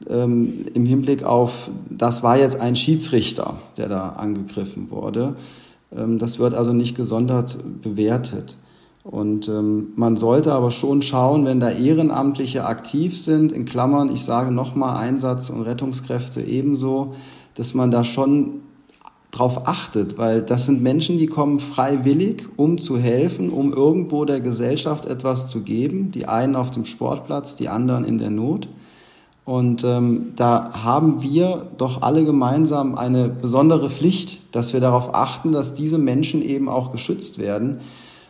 ähm, 0.06 0.66
im 0.74 0.84
Hinblick 0.84 1.22
auf, 1.22 1.70
das 1.88 2.22
war 2.22 2.36
jetzt 2.36 2.60
ein 2.60 2.76
Schiedsrichter, 2.76 3.54
der 3.78 3.88
da 3.88 4.10
angegriffen 4.10 4.90
wurde. 4.90 5.34
Ähm, 5.96 6.18
das 6.18 6.38
wird 6.38 6.54
also 6.54 6.72
nicht 6.72 6.96
gesondert 6.96 7.58
bewertet. 7.82 8.56
Und 9.04 9.48
ähm, 9.48 9.92
man 9.96 10.16
sollte 10.16 10.52
aber 10.52 10.70
schon 10.70 11.00
schauen, 11.02 11.46
wenn 11.46 11.60
da 11.60 11.70
Ehrenamtliche 11.70 12.66
aktiv 12.66 13.18
sind, 13.18 13.52
in 13.52 13.64
Klammern, 13.64 14.12
ich 14.12 14.22
sage 14.22 14.50
nochmal 14.50 14.98
Einsatz- 14.98 15.50
und 15.50 15.62
Rettungskräfte 15.62 16.42
ebenso, 16.42 17.14
dass 17.54 17.74
man 17.74 17.90
da 17.90 18.04
schon 18.04 18.60
drauf 19.30 19.66
achtet, 19.66 20.18
weil 20.18 20.42
das 20.42 20.66
sind 20.66 20.82
Menschen, 20.82 21.18
die 21.18 21.26
kommen 21.26 21.60
freiwillig, 21.60 22.48
um 22.56 22.78
zu 22.78 22.98
helfen, 22.98 23.50
um 23.50 23.72
irgendwo 23.72 24.24
der 24.24 24.40
Gesellschaft 24.40 25.06
etwas 25.06 25.48
zu 25.48 25.62
geben. 25.62 26.10
Die 26.10 26.26
einen 26.26 26.56
auf 26.56 26.70
dem 26.70 26.84
Sportplatz, 26.84 27.56
die 27.56 27.68
anderen 27.68 28.04
in 28.04 28.18
der 28.18 28.30
Not. 28.30 28.68
Und 29.48 29.82
ähm, 29.82 30.34
da 30.36 30.84
haben 30.84 31.22
wir 31.22 31.68
doch 31.78 32.02
alle 32.02 32.22
gemeinsam 32.22 32.98
eine 32.98 33.30
besondere 33.30 33.88
Pflicht, 33.88 34.40
dass 34.54 34.74
wir 34.74 34.80
darauf 34.80 35.14
achten, 35.14 35.52
dass 35.52 35.74
diese 35.74 35.96
Menschen 35.96 36.42
eben 36.42 36.68
auch 36.68 36.92
geschützt 36.92 37.38
werden. 37.38 37.78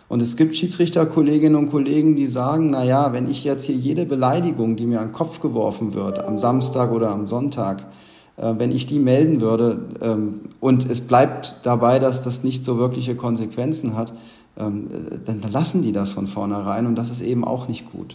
Und 0.06 0.22
es 0.22 0.37
gibt 0.37 0.56
Schiedsrichterkolleginnen 0.56 1.58
und 1.58 1.72
Kollegen, 1.72 2.14
die 2.14 2.28
sagen, 2.28 2.70
na 2.70 2.84
ja, 2.84 3.12
wenn 3.12 3.28
ich 3.28 3.42
jetzt 3.42 3.64
hier 3.64 3.75
jede 3.75 4.06
Beleidigung, 4.06 4.76
die 4.76 4.87
mir 4.87 5.00
an 5.00 5.08
den 5.08 5.12
Kopf 5.12 5.40
geworfen 5.40 5.92
wird, 5.92 6.25
am 6.25 6.38
Samstag 6.38 6.92
oder 6.92 7.10
am 7.10 7.26
Sonntag, 7.26 7.88
äh, 8.37 8.54
wenn 8.56 8.70
ich 8.70 8.87
die 8.87 9.00
melden 9.00 9.40
würde 9.40 9.87
ähm, 10.00 10.42
und 10.60 10.88
es 10.88 11.00
bleibt 11.00 11.62
dabei, 11.64 11.98
dass 11.98 12.22
das 12.22 12.44
nicht 12.44 12.64
so 12.64 12.78
wirkliche 12.78 13.16
Konsequenzen 13.16 13.96
hat, 13.96 14.12
ähm, 14.56 14.87
dann 15.25 15.42
lassen 15.50 15.82
die 15.82 15.90
das 15.90 16.10
von 16.10 16.28
vornherein 16.28 16.87
und 16.87 16.94
das 16.94 17.10
ist 17.10 17.22
eben 17.22 17.44
auch 17.44 17.66
nicht 17.66 17.90
gut. 17.90 18.14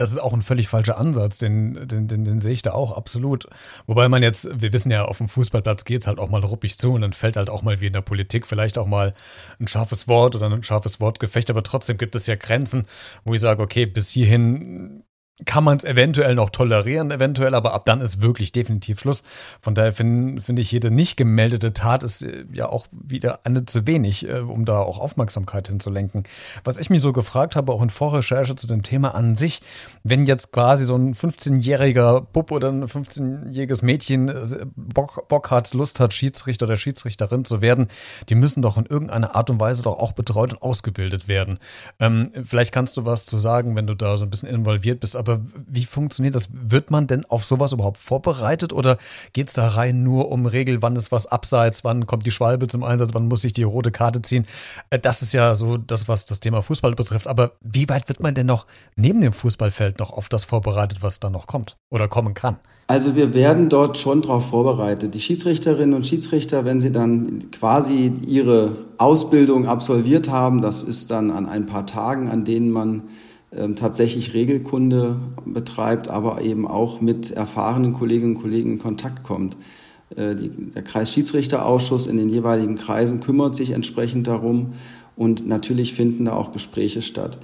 Das 0.00 0.12
ist 0.12 0.18
auch 0.18 0.32
ein 0.32 0.40
völlig 0.40 0.66
falscher 0.66 0.96
Ansatz, 0.96 1.36
den, 1.36 1.86
den, 1.86 2.08
den, 2.08 2.24
den 2.24 2.40
sehe 2.40 2.54
ich 2.54 2.62
da 2.62 2.72
auch 2.72 2.96
absolut. 2.96 3.46
Wobei 3.86 4.08
man 4.08 4.22
jetzt, 4.22 4.48
wir 4.58 4.72
wissen 4.72 4.90
ja, 4.90 5.04
auf 5.04 5.18
dem 5.18 5.28
Fußballplatz 5.28 5.84
geht 5.84 6.00
es 6.00 6.06
halt 6.06 6.18
auch 6.18 6.30
mal 6.30 6.42
ruppig 6.42 6.78
zu 6.78 6.94
und 6.94 7.02
dann 7.02 7.12
fällt 7.12 7.36
halt 7.36 7.50
auch 7.50 7.60
mal 7.60 7.82
wie 7.82 7.88
in 7.88 7.92
der 7.92 8.00
Politik 8.00 8.46
vielleicht 8.46 8.78
auch 8.78 8.86
mal 8.86 9.12
ein 9.60 9.68
scharfes 9.68 10.08
Wort 10.08 10.34
oder 10.36 10.48
ein 10.48 10.62
scharfes 10.62 11.00
Wortgefecht, 11.00 11.50
aber 11.50 11.62
trotzdem 11.62 11.98
gibt 11.98 12.14
es 12.14 12.26
ja 12.26 12.36
Grenzen, 12.36 12.86
wo 13.26 13.34
ich 13.34 13.42
sage, 13.42 13.62
okay, 13.62 13.84
bis 13.84 14.08
hierhin 14.08 15.04
kann 15.44 15.64
man 15.64 15.76
es 15.76 15.84
eventuell 15.84 16.34
noch 16.34 16.50
tolerieren, 16.50 17.10
eventuell, 17.10 17.54
aber 17.54 17.74
ab 17.74 17.84
dann 17.86 18.00
ist 18.00 18.22
wirklich 18.22 18.52
definitiv 18.52 19.00
Schluss. 19.00 19.22
Von 19.60 19.74
daher 19.74 19.92
finde 19.92 20.40
find 20.40 20.58
ich, 20.58 20.72
jede 20.72 20.90
nicht 20.90 21.16
gemeldete 21.16 21.72
Tat 21.72 22.02
ist 22.02 22.22
äh, 22.22 22.44
ja 22.52 22.68
auch 22.68 22.86
wieder 22.92 23.40
eine 23.44 23.64
zu 23.64 23.86
wenig, 23.86 24.28
äh, 24.28 24.40
um 24.40 24.64
da 24.64 24.78
auch 24.78 24.98
Aufmerksamkeit 24.98 25.68
hinzulenken. 25.68 26.24
Was 26.64 26.78
ich 26.78 26.90
mich 26.90 27.00
so 27.00 27.12
gefragt 27.12 27.56
habe, 27.56 27.72
auch 27.72 27.82
in 27.82 27.90
Vorrecherche 27.90 28.56
zu 28.56 28.66
dem 28.66 28.82
Thema 28.82 29.14
an 29.14 29.36
sich, 29.36 29.60
wenn 30.02 30.26
jetzt 30.26 30.52
quasi 30.52 30.84
so 30.84 30.96
ein 30.96 31.14
15-jähriger 31.14 32.20
Bub 32.32 32.50
oder 32.52 32.70
ein 32.70 32.84
15-jähriges 32.84 33.84
Mädchen 33.84 34.28
äh, 34.28 34.66
Bock, 34.76 35.28
Bock 35.28 35.50
hat, 35.50 35.72
Lust 35.74 36.00
hat, 36.00 36.12
Schiedsrichter 36.12 36.66
oder 36.66 36.76
Schiedsrichterin 36.76 37.44
zu 37.44 37.60
werden, 37.60 37.88
die 38.28 38.34
müssen 38.34 38.62
doch 38.62 38.76
in 38.76 38.86
irgendeiner 38.86 39.34
Art 39.36 39.50
und 39.50 39.60
Weise 39.60 39.82
doch 39.82 39.98
auch 39.98 40.12
betreut 40.12 40.52
und 40.52 40.62
ausgebildet 40.62 41.28
werden. 41.28 41.58
Ähm, 41.98 42.32
vielleicht 42.44 42.72
kannst 42.72 42.96
du 42.96 43.04
was 43.04 43.26
zu 43.26 43.38
sagen, 43.38 43.76
wenn 43.76 43.86
du 43.86 43.94
da 43.94 44.16
so 44.16 44.26
ein 44.26 44.30
bisschen 44.30 44.48
involviert 44.48 45.00
bist, 45.00 45.16
aber 45.16 45.29
aber 45.30 45.40
wie 45.68 45.84
funktioniert 45.84 46.34
das? 46.34 46.48
Wird 46.52 46.90
man 46.90 47.06
denn 47.06 47.24
auf 47.24 47.44
sowas 47.44 47.72
überhaupt 47.72 47.98
vorbereitet 47.98 48.72
oder 48.72 48.98
geht 49.32 49.48
es 49.48 49.54
da 49.54 49.68
rein 49.68 50.02
nur 50.02 50.30
um 50.30 50.46
Regel, 50.46 50.82
wann 50.82 50.96
ist 50.96 51.12
was 51.12 51.26
abseits, 51.26 51.84
wann 51.84 52.06
kommt 52.06 52.26
die 52.26 52.30
Schwalbe 52.30 52.66
zum 52.66 52.82
Einsatz, 52.82 53.10
wann 53.12 53.28
muss 53.28 53.44
ich 53.44 53.52
die 53.52 53.62
rote 53.62 53.90
Karte 53.90 54.22
ziehen? 54.22 54.46
Äh, 54.90 54.98
das 54.98 55.22
ist 55.22 55.32
ja 55.32 55.54
so 55.54 55.76
das, 55.76 56.08
was 56.08 56.26
das 56.26 56.40
Thema 56.40 56.62
Fußball 56.62 56.94
betrifft. 56.94 57.26
Aber 57.26 57.52
wie 57.60 57.88
weit 57.88 58.08
wird 58.08 58.20
man 58.20 58.34
denn 58.34 58.46
noch 58.46 58.66
neben 58.96 59.20
dem 59.20 59.32
Fußballfeld 59.32 59.98
noch 59.98 60.10
auf 60.10 60.28
das 60.28 60.44
vorbereitet, 60.44 61.02
was 61.02 61.20
da 61.20 61.30
noch 61.30 61.46
kommt 61.46 61.76
oder 61.90 62.08
kommen 62.08 62.34
kann? 62.34 62.58
Also 62.86 63.14
wir 63.14 63.34
werden 63.34 63.68
dort 63.68 63.98
schon 63.98 64.20
darauf 64.20 64.48
vorbereitet. 64.48 65.14
Die 65.14 65.20
Schiedsrichterinnen 65.20 65.94
und 65.94 66.08
Schiedsrichter, 66.08 66.64
wenn 66.64 66.80
sie 66.80 66.90
dann 66.90 67.52
quasi 67.52 68.12
ihre 68.26 68.78
Ausbildung 68.98 69.68
absolviert 69.68 70.28
haben, 70.28 70.60
das 70.60 70.82
ist 70.82 71.12
dann 71.12 71.30
an 71.30 71.46
ein 71.46 71.66
paar 71.66 71.86
Tagen, 71.86 72.28
an 72.28 72.44
denen 72.44 72.70
man 72.72 73.04
tatsächlich 73.74 74.32
Regelkunde 74.32 75.18
betreibt, 75.44 76.08
aber 76.08 76.40
eben 76.42 76.66
auch 76.68 77.00
mit 77.00 77.32
erfahrenen 77.32 77.92
Kolleginnen 77.92 78.36
und 78.36 78.42
Kollegen 78.42 78.72
in 78.72 78.78
Kontakt 78.78 79.22
kommt. 79.22 79.56
Äh, 80.16 80.34
die, 80.34 80.48
der 80.48 80.82
Kreisschiedsrichterausschuss 80.82 82.06
in 82.06 82.16
den 82.16 82.28
jeweiligen 82.28 82.76
Kreisen 82.76 83.20
kümmert 83.20 83.54
sich 83.54 83.70
entsprechend 83.70 84.26
darum 84.26 84.74
und 85.16 85.46
natürlich 85.46 85.94
finden 85.94 86.26
da 86.26 86.32
auch 86.32 86.52
Gespräche 86.52 87.02
statt. 87.02 87.38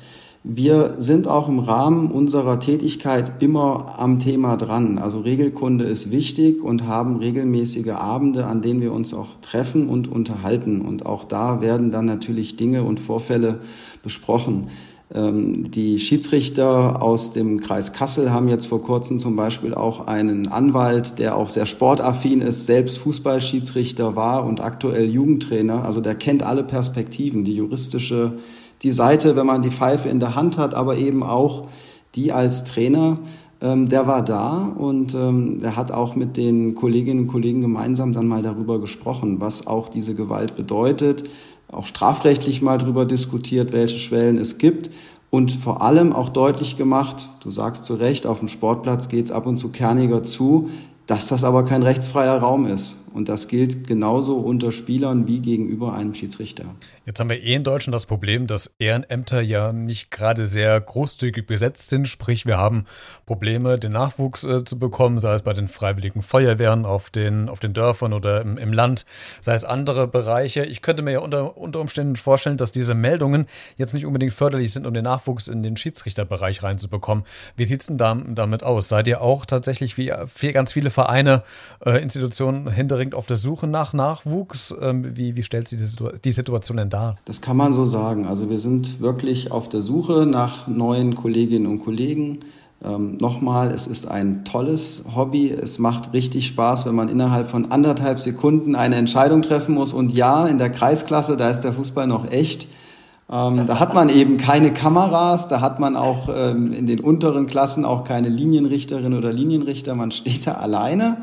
Wir 0.49 0.95
sind 0.99 1.27
auch 1.27 1.49
im 1.49 1.59
Rahmen 1.59 2.13
unserer 2.13 2.61
Tätigkeit 2.61 3.43
immer 3.43 3.97
am 3.99 4.21
Thema 4.21 4.57
dran. 4.57 4.99
Also 4.99 5.19
Regelkunde 5.19 5.85
ist 5.87 6.13
wichtig 6.13 6.63
und 6.63 6.87
haben 6.87 7.17
regelmäßige 7.17 7.89
Abende, 7.89 8.47
an 8.47 8.63
denen 8.63 8.81
wir 8.81 8.93
uns 8.93 9.13
auch 9.13 9.27
treffen 9.43 9.89
und 9.89 10.07
unterhalten. 10.07 10.83
Und 10.83 11.05
auch 11.05 11.25
da 11.25 11.63
werden 11.63 11.91
dann 11.91 12.07
natürlich 12.07 12.57
Dinge 12.57 12.85
und 12.85 13.01
Vorfälle 13.01 13.59
besprochen. 14.05 14.69
Ähm, 15.15 15.71
die 15.71 15.99
Schiedsrichter 15.99 17.01
aus 17.01 17.31
dem 17.31 17.61
Kreis 17.61 17.93
Kassel 17.93 18.33
haben 18.33 18.49
jetzt 18.49 18.67
vor 18.67 18.83
kurzem 18.83 19.21
zum 19.21 19.37
Beispiel 19.37 19.75
auch 19.75 20.07
einen 20.07 20.49
Anwalt, 20.49 21.19
der 21.19 21.37
auch 21.37 21.49
sehr 21.49 21.67
sportaffin 21.67 22.41
ist, 22.41 22.67
selbst 22.67 22.99
Fußballschiedsrichter 22.99 24.17
war 24.17 24.45
und 24.45 24.61
aktuell 24.61 25.07
Jugendtrainer. 25.07 25.85
Also 25.85 26.01
der 26.01 26.17
kennt 26.17 26.43
alle 26.43 26.65
Perspektiven, 26.65 27.45
die 27.45 27.55
juristische, 27.55 28.33
die 28.83 28.91
Seite, 28.91 29.37
wenn 29.37 29.47
man 29.47 29.63
die 29.63 29.71
Pfeife 29.71 30.09
in 30.09 30.19
der 30.19 30.35
Hand 30.35 30.59
hat, 30.59 30.75
aber 30.75 30.97
eben 30.97 31.23
auch 31.23 31.69
die 32.17 32.33
als 32.33 32.65
Trainer. 32.65 33.19
Ähm, 33.61 33.89
der 33.89 34.07
war 34.07 34.23
da 34.23 34.67
und 34.77 35.15
ähm, 35.15 35.61
der 35.61 35.77
hat 35.77 35.91
auch 35.91 36.15
mit 36.15 36.37
den 36.37 36.75
Kolleginnen 36.75 37.21
und 37.21 37.27
Kollegen 37.29 37.63
gemeinsam 37.63 38.13
dann 38.13 38.29
mal 38.29 38.43
darüber 38.43 38.81
gesprochen, 38.81 39.41
was 39.41 39.67
auch 39.67 39.89
diese 39.89 40.15
Gewalt 40.15 40.57
bedeutet, 40.57 41.25
auch 41.71 41.87
strafrechtlich 41.87 42.63
mal 42.63 42.79
drüber 42.79 43.05
diskutiert, 43.05 43.73
welche 43.73 43.99
Schwellen 43.99 44.39
es 44.39 44.59
gibt 44.59 44.91
und 45.31 45.53
vor 45.53 45.83
allem 45.83 46.13
auch 46.13 46.29
deutlich 46.29 46.77
gemacht, 46.77 47.29
du 47.41 47.51
sagst 47.51 47.85
zu 47.85 47.95
Recht, 47.95 48.27
auf 48.27 48.39
dem 48.39 48.49
Sportplatz 48.49 49.09
geht 49.09 49.27
es 49.27 49.33
ab 49.33 49.47
und 49.47 49.57
zu 49.57 49.69
kerniger 49.69 50.23
zu, 50.23 50.71
dass 51.07 51.27
das 51.27 51.45
aber 51.45 51.65
kein 51.65 51.83
rechtsfreier 51.83 52.39
Raum 52.39 52.67
ist. 52.67 52.99
Und 53.17 53.31
das 53.31 53.49
gilt 53.49 53.87
genauso 53.87 54.37
unter 54.37 54.73
Spielern 54.73 55.27
wie 55.27 55.41
gegenüber 55.41 55.95
einem 55.95 56.13
Schiedsrichter. 56.13 56.67
Jetzt 57.07 57.19
haben 57.19 57.31
wir 57.31 57.43
eh 57.43 57.55
in 57.55 57.65
Deutschland 57.65 57.95
das 57.95 58.05
Problem, 58.05 58.47
dass 58.47 58.75
Ehrenämter 58.79 59.41
ja 59.41 59.73
nicht 59.73 60.11
gerade 60.11 60.47
sehr 60.47 60.79
großzügig 60.79 61.47
besetzt 61.47 61.89
sind. 61.89 62.09
Sprich, 62.09 62.45
wir 62.45 62.59
haben 62.59 62.85
Probleme, 63.25 63.79
den 63.79 63.93
Nachwuchs 63.93 64.45
äh, 64.45 64.65
zu 64.65 64.79
bekommen, 64.79 65.19
sei 65.19 65.33
es 65.33 65.45
bei 65.45 65.55
den 65.55 65.67
freiwilligen 65.67 66.21
Feuerwehren 66.21 66.85
auf 66.85 67.09
den, 67.09 67.49
auf 67.49 67.59
den 67.59 67.73
Dörfern 67.73 68.13
oder 68.13 68.43
im, 68.43 68.59
im 68.59 68.75
Land, 68.75 69.07
sei 69.41 69.55
es 69.55 69.65
andere 69.65 70.07
Bereiche. 70.09 70.67
Ich 70.67 70.83
könnte 70.83 71.03
mir 71.03 71.13
ja 71.13 71.21
unter, 71.21 71.57
unter 71.57 71.81
Umständen 71.81 72.17
vorstellen, 72.17 72.59
dass 72.59 72.71
diese 72.71 72.95
Meldungen 72.95 73.47
jetzt 73.79 73.95
nicht 73.95 74.05
unbedingt 74.05 74.35
förderlich 74.35 74.75
sind, 74.75 74.87
um 74.87 74.93
den 74.93 75.05
Nachwuchs 75.05 75.49
in 75.49 75.63
den 75.63 75.79
Schiedsrichterbereich 75.79 76.63
reinzubekommen. 76.63 77.25
Wie 77.57 77.65
sieht 77.65 77.81
es 77.81 77.87
denn 77.87 77.97
da, 77.97 78.15
damit 78.15 78.63
aus? 78.63 78.91
Seid 78.91 79.09
ihr 79.09 79.23
auch 79.23 79.47
tatsächlich 79.47 79.97
wie 79.97 80.13
viel, 80.27 80.53
ganz 80.53 80.75
viele 80.75 80.91
Vereine, 80.91 81.45
äh, 81.83 82.03
Institutionen 82.03 82.71
hinter 82.71 83.06
händeringend 83.07 83.15
auf 83.15 83.27
der 83.27 83.37
Suche 83.37 83.67
nach 83.67 83.93
Nachwuchs. 83.93 84.75
Ähm, 84.81 85.17
wie, 85.17 85.37
wie 85.37 85.43
stellt 85.43 85.69
sich 85.69 85.81
die 86.25 86.31
Situation 86.31 86.77
denn 86.77 86.91
dar? 86.91 87.17
Das 87.25 87.41
kann 87.41 87.57
man 87.57 87.73
so 87.73 87.85
sagen. 87.85 88.27
Also 88.27 88.51
wir 88.51 88.59
sind 88.59 89.01
wirklich 89.01 89.51
auf 89.51 89.69
der 89.69 89.83
Suche 89.83 90.27
nach 90.27 90.67
neuen 90.67 91.15
Kolleginnen 91.15 91.67
und 91.67 91.85
Kollegen. 91.85 92.41
Ähm, 92.85 93.17
Nochmal, 93.19 93.71
es 93.71 93.87
ist 93.87 94.07
ein 94.09 94.45
tolles 94.45 95.07
Hobby. 95.15 95.51
Es 95.51 95.79
macht 95.79 96.13
richtig 96.13 96.47
Spaß, 96.49 96.87
wenn 96.87 96.95
man 96.95 97.09
innerhalb 97.09 97.49
von 97.49 97.71
anderthalb 97.71 98.21
Sekunden 98.21 98.75
eine 98.75 98.97
Entscheidung 98.97 99.43
treffen 99.43 99.75
muss. 99.75 99.93
Und 99.93 100.13
ja, 100.13 100.47
in 100.47 100.59
der 100.59 100.71
Kreisklasse, 100.71 101.37
da 101.37 101.51
ist 101.51 101.61
der 101.61 101.73
Fußball 101.73 102.07
noch 102.07 102.31
echt. 102.31 102.69
Ähm, 103.29 103.67
da 103.67 103.81
hat 103.81 103.93
man 103.93 104.09
eben 104.09 104.37
keine 104.37 104.73
Kameras, 104.73 105.49
da 105.49 105.61
hat 105.61 105.81
man 105.81 105.97
auch 105.97 106.29
ähm, 106.29 106.73
in 106.73 106.87
den 106.87 107.01
unteren 107.01 107.49
Klassen 107.49 107.85
auch 107.85 108.05
keine 108.05 108.29
Linienrichterin 108.29 109.15
oder 109.15 109.33
Linienrichter. 109.33 109.97
Man 109.97 110.13
steht 110.13 110.47
da 110.47 110.53
alleine. 110.53 111.17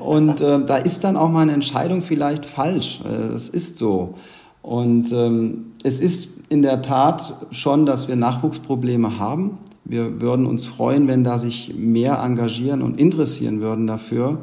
Und 0.00 0.40
äh, 0.40 0.64
da 0.64 0.76
ist 0.76 1.04
dann 1.04 1.16
auch 1.16 1.28
mal 1.28 1.42
eine 1.42 1.52
Entscheidung 1.52 2.02
vielleicht 2.02 2.44
falsch. 2.44 3.00
Äh, 3.04 3.34
es 3.34 3.48
ist 3.48 3.78
so. 3.78 4.14
Und 4.62 5.12
ähm, 5.12 5.72
es 5.82 6.00
ist 6.00 6.50
in 6.50 6.62
der 6.62 6.82
Tat 6.82 7.34
schon, 7.50 7.86
dass 7.86 8.08
wir 8.08 8.16
Nachwuchsprobleme 8.16 9.18
haben. 9.18 9.58
Wir 9.84 10.20
würden 10.20 10.46
uns 10.46 10.66
freuen, 10.66 11.08
wenn 11.08 11.24
da 11.24 11.38
sich 11.38 11.74
mehr 11.76 12.18
engagieren 12.22 12.82
und 12.82 12.98
interessieren 12.98 13.60
würden 13.60 13.86
dafür. 13.86 14.42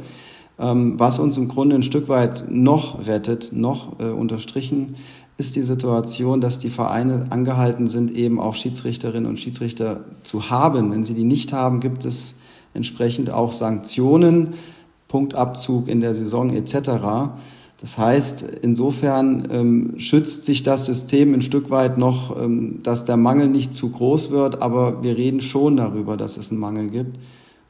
Ähm, 0.58 1.00
was 1.00 1.20
uns 1.20 1.38
im 1.38 1.48
Grunde 1.48 1.76
ein 1.76 1.84
Stück 1.84 2.10
weit 2.10 2.46
noch 2.50 3.06
rettet, 3.06 3.52
noch 3.54 4.00
äh, 4.00 4.06
unterstrichen, 4.06 4.96
ist 5.38 5.56
die 5.56 5.62
Situation, 5.62 6.40
dass 6.40 6.60
die 6.60 6.70
Vereine 6.70 7.26
angehalten 7.30 7.88
sind, 7.88 8.12
eben 8.12 8.40
auch 8.40 8.56
Schiedsrichterinnen 8.56 9.30
und 9.30 9.40
Schiedsrichter 9.40 10.06
zu 10.24 10.50
haben. 10.50 10.92
Wenn 10.92 11.04
sie 11.04 11.14
die 11.14 11.26
nicht 11.26 11.52
haben, 11.52 11.82
gibt 11.82 12.06
es 12.06 12.40
entsprechend 12.74 13.30
auch 13.30 13.52
Sanktionen. 13.52 14.54
Punktabzug 15.16 15.88
in 15.88 16.02
der 16.02 16.14
Saison 16.14 16.54
etc. 16.54 16.76
Das 17.80 17.98
heißt, 17.98 18.44
insofern 18.64 19.48
ähm, 19.50 19.94
schützt 19.98 20.44
sich 20.44 20.62
das 20.62 20.86
System 20.86 21.34
ein 21.34 21.42
Stück 21.42 21.70
weit 21.70 21.98
noch, 21.98 22.36
ähm, 22.38 22.82
dass 22.84 23.06
der 23.06 23.16
Mangel 23.16 23.48
nicht 23.48 23.74
zu 23.74 23.92
groß 23.92 24.32
wird, 24.32 24.62
aber 24.62 25.04
wir 25.04 25.16
reden 25.16 25.40
schon 25.40 25.78
darüber, 25.78 26.18
dass 26.18 26.36
es 26.36 26.52
einen 26.52 26.60
Mangel 26.60 26.90
gibt. 26.90 27.18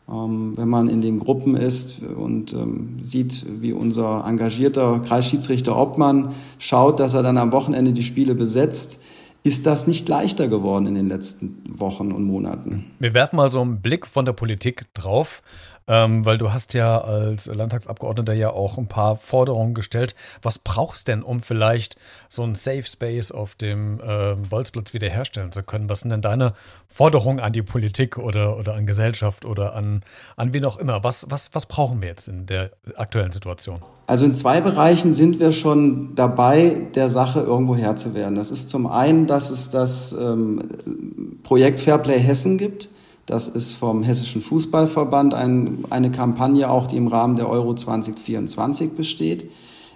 Ähm, 0.09 0.53
wenn 0.55 0.69
man 0.69 0.89
in 0.89 1.01
den 1.01 1.19
Gruppen 1.19 1.55
ist 1.55 2.01
und 2.01 2.53
ähm, 2.53 2.97
sieht, 3.03 3.45
wie 3.61 3.73
unser 3.73 4.25
engagierter 4.27 5.03
Kreisschiedsrichter 5.05 5.77
Obmann 5.77 6.29
schaut, 6.57 6.99
dass 6.99 7.13
er 7.13 7.21
dann 7.21 7.37
am 7.37 7.51
Wochenende 7.51 7.93
die 7.93 8.03
Spiele 8.03 8.33
besetzt, 8.33 9.01
ist 9.45 9.67
das 9.67 9.85
nicht 9.85 10.09
leichter 10.09 10.47
geworden 10.47 10.87
in 10.87 10.95
den 10.95 11.07
letzten 11.07 11.61
Wochen 11.69 12.11
und 12.11 12.23
Monaten. 12.23 12.85
Wir 12.97 13.13
werfen 13.13 13.35
mal 13.35 13.51
so 13.51 13.61
einen 13.61 13.79
Blick 13.79 14.07
von 14.07 14.25
der 14.25 14.33
Politik 14.33 14.91
drauf. 14.95 15.43
Ähm, 15.87 16.25
weil 16.25 16.39
du 16.39 16.51
hast 16.51 16.73
ja 16.73 16.99
als 16.99 17.45
Landtagsabgeordneter 17.45 18.33
ja 18.33 18.49
auch 18.49 18.79
ein 18.79 18.87
paar 18.87 19.15
Forderungen 19.15 19.75
gestellt. 19.75 20.15
Was 20.41 20.57
brauchst 20.57 21.07
denn, 21.07 21.21
um 21.21 21.41
vielleicht 21.41 21.95
so 22.27 22.41
ein 22.41 22.55
Safe 22.55 22.83
Space 22.83 23.31
auf 23.31 23.53
dem 23.53 23.99
äh, 23.99 24.33
Bolzplatz 24.49 24.95
wiederherstellen 24.95 25.51
zu 25.51 25.61
können? 25.61 25.87
Was 25.87 25.99
sind 25.99 26.09
denn 26.09 26.21
deine 26.21 26.53
Forderungen 26.87 27.39
an 27.39 27.53
die 27.53 27.61
Politik 27.61 28.17
oder, 28.17 28.57
oder 28.57 28.73
an 28.73 28.87
Gesellschaft 28.87 29.45
oder 29.45 29.75
an, 29.75 30.01
an 30.37 30.55
wen 30.55 30.65
auch 30.65 30.77
immer? 30.77 31.03
Was, 31.03 31.27
was, 31.29 31.51
was 31.53 31.67
brauchen 31.67 32.01
wir 32.01 32.09
jetzt 32.09 32.27
in 32.27 32.47
der 32.47 32.71
aktuellen 32.95 33.31
Situation? 33.31 33.79
Also 34.07 34.25
in 34.25 34.33
zwei 34.33 34.61
Bereichen 34.61 35.13
sind 35.13 35.39
wir 35.39 35.51
schon 35.51 36.15
dabei, 36.15 36.81
der 36.95 37.09
Sache 37.09 37.41
irgendwo 37.41 37.75
Herr 37.75 37.95
zu 37.95 38.15
werden. 38.15 38.33
Das 38.33 38.49
ist 38.49 38.69
zum 38.69 38.87
einen, 38.87 39.27
dass 39.27 39.51
es 39.51 39.69
das 39.69 40.13
ähm, 40.13 41.39
Projekt 41.43 41.79
Fairplay 41.79 42.19
Hessen 42.19 42.57
gibt 42.57 42.89
das 43.25 43.47
ist 43.47 43.73
vom 43.73 44.03
Hessischen 44.03 44.41
Fußballverband 44.41 45.33
ein, 45.33 45.83
eine 45.89 46.11
Kampagne, 46.11 46.69
auch 46.69 46.87
die 46.87 46.97
im 46.97 47.07
Rahmen 47.07 47.35
der 47.35 47.49
Euro 47.49 47.73
2024 47.73 48.95
besteht. 48.95 49.49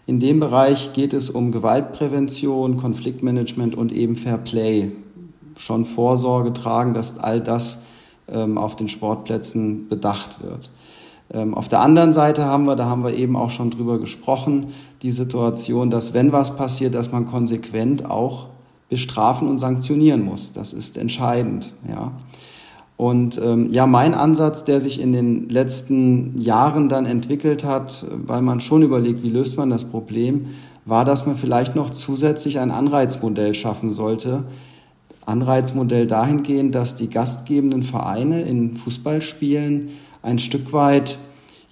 In 0.07 0.19
dem 0.19 0.39
Bereich 0.39 0.93
geht 0.93 1.13
es 1.13 1.29
um 1.29 1.51
Gewaltprävention, 1.51 2.77
Konfliktmanagement 2.77 3.75
und 3.75 3.91
eben 3.91 4.15
Fair 4.15 4.39
Play. 4.39 4.91
Schon 5.59 5.85
Vorsorge 5.85 6.53
tragen, 6.53 6.95
dass 6.95 7.19
all 7.19 7.41
das 7.41 7.83
ähm, 8.27 8.57
auf 8.57 8.75
den 8.75 8.87
Sportplätzen 8.87 9.87
bedacht 9.87 10.41
wird. 10.41 10.71
Ähm, 11.31 11.53
auf 11.53 11.67
der 11.67 11.81
anderen 11.81 12.13
Seite 12.13 12.45
haben 12.45 12.65
wir, 12.65 12.75
da 12.75 12.85
haben 12.85 13.03
wir 13.03 13.13
eben 13.13 13.35
auch 13.35 13.51
schon 13.51 13.69
drüber 13.69 13.99
gesprochen, 13.99 14.67
die 15.03 15.11
Situation, 15.11 15.91
dass 15.91 16.15
wenn 16.15 16.31
was 16.31 16.55
passiert, 16.55 16.95
dass 16.95 17.11
man 17.11 17.27
konsequent 17.27 18.09
auch 18.09 18.47
bestrafen 18.89 19.47
und 19.47 19.59
sanktionieren 19.59 20.25
muss. 20.25 20.53
Das 20.53 20.73
ist 20.73 20.97
entscheidend. 20.97 21.73
Ja. 21.87 22.11
Und 22.99 23.39
ähm, 23.41 23.71
ja, 23.71 23.87
mein 23.87 24.13
Ansatz, 24.13 24.65
der 24.65 24.81
sich 24.81 24.99
in 24.99 25.13
den 25.13 25.47
letzten 25.47 26.37
Jahren 26.37 26.89
dann 26.89 27.05
entwickelt 27.05 27.63
hat, 27.63 28.05
weil 28.25 28.41
man 28.41 28.59
schon 28.59 28.81
überlegt, 28.81 29.23
wie 29.23 29.29
löst 29.29 29.55
man 29.55 29.69
das 29.69 29.85
Problem, 29.85 30.47
war, 30.83 31.05
dass 31.05 31.25
man 31.25 31.37
vielleicht 31.37 31.77
noch 31.77 31.91
zusätzlich 31.91 32.59
ein 32.59 32.71
Anreizmodell 32.71 33.53
schaffen 33.53 33.89
sollte. 33.89 34.43
Anreizmodell 35.25 36.07
dahingehend, 36.07 36.75
dass 36.75 36.95
die 36.95 37.09
gastgebenden 37.09 37.83
Vereine 37.83 38.41
in 38.41 38.75
Fußballspielen 38.75 39.91
ein 40.21 40.37
Stück 40.37 40.73
weit, 40.73 41.19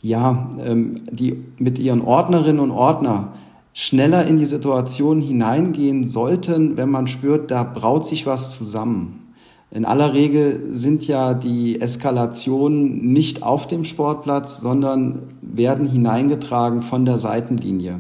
ja, 0.01 0.49
ähm, 0.63 1.01
die 1.11 1.43
mit 1.57 1.77
ihren 1.77 1.99
Ordnerinnen 1.99 2.61
und 2.61 2.71
Ordner 2.71 3.33
schneller 3.73 4.25
in 4.25 4.37
die 4.37 4.45
Situation 4.45 5.19
hineingehen 5.19 6.05
sollten, 6.05 6.77
wenn 6.77 6.89
man 6.89 7.07
spürt, 7.07 7.51
da 7.51 7.63
braut 7.63 8.07
sich 8.07 8.25
was 8.25 8.57
zusammen. 8.57 9.26
In 9.69 9.85
aller 9.85 10.13
Regel 10.13 10.69
sind 10.71 11.07
ja 11.07 11.33
die 11.33 11.81
Eskalationen 11.81 13.11
nicht 13.11 13.43
auf 13.43 13.67
dem 13.67 13.83
Sportplatz, 13.83 14.61
sondern 14.61 15.19
werden 15.41 15.87
hineingetragen 15.87 16.81
von 16.81 17.03
der 17.03 17.17
Seitenlinie. 17.17 17.99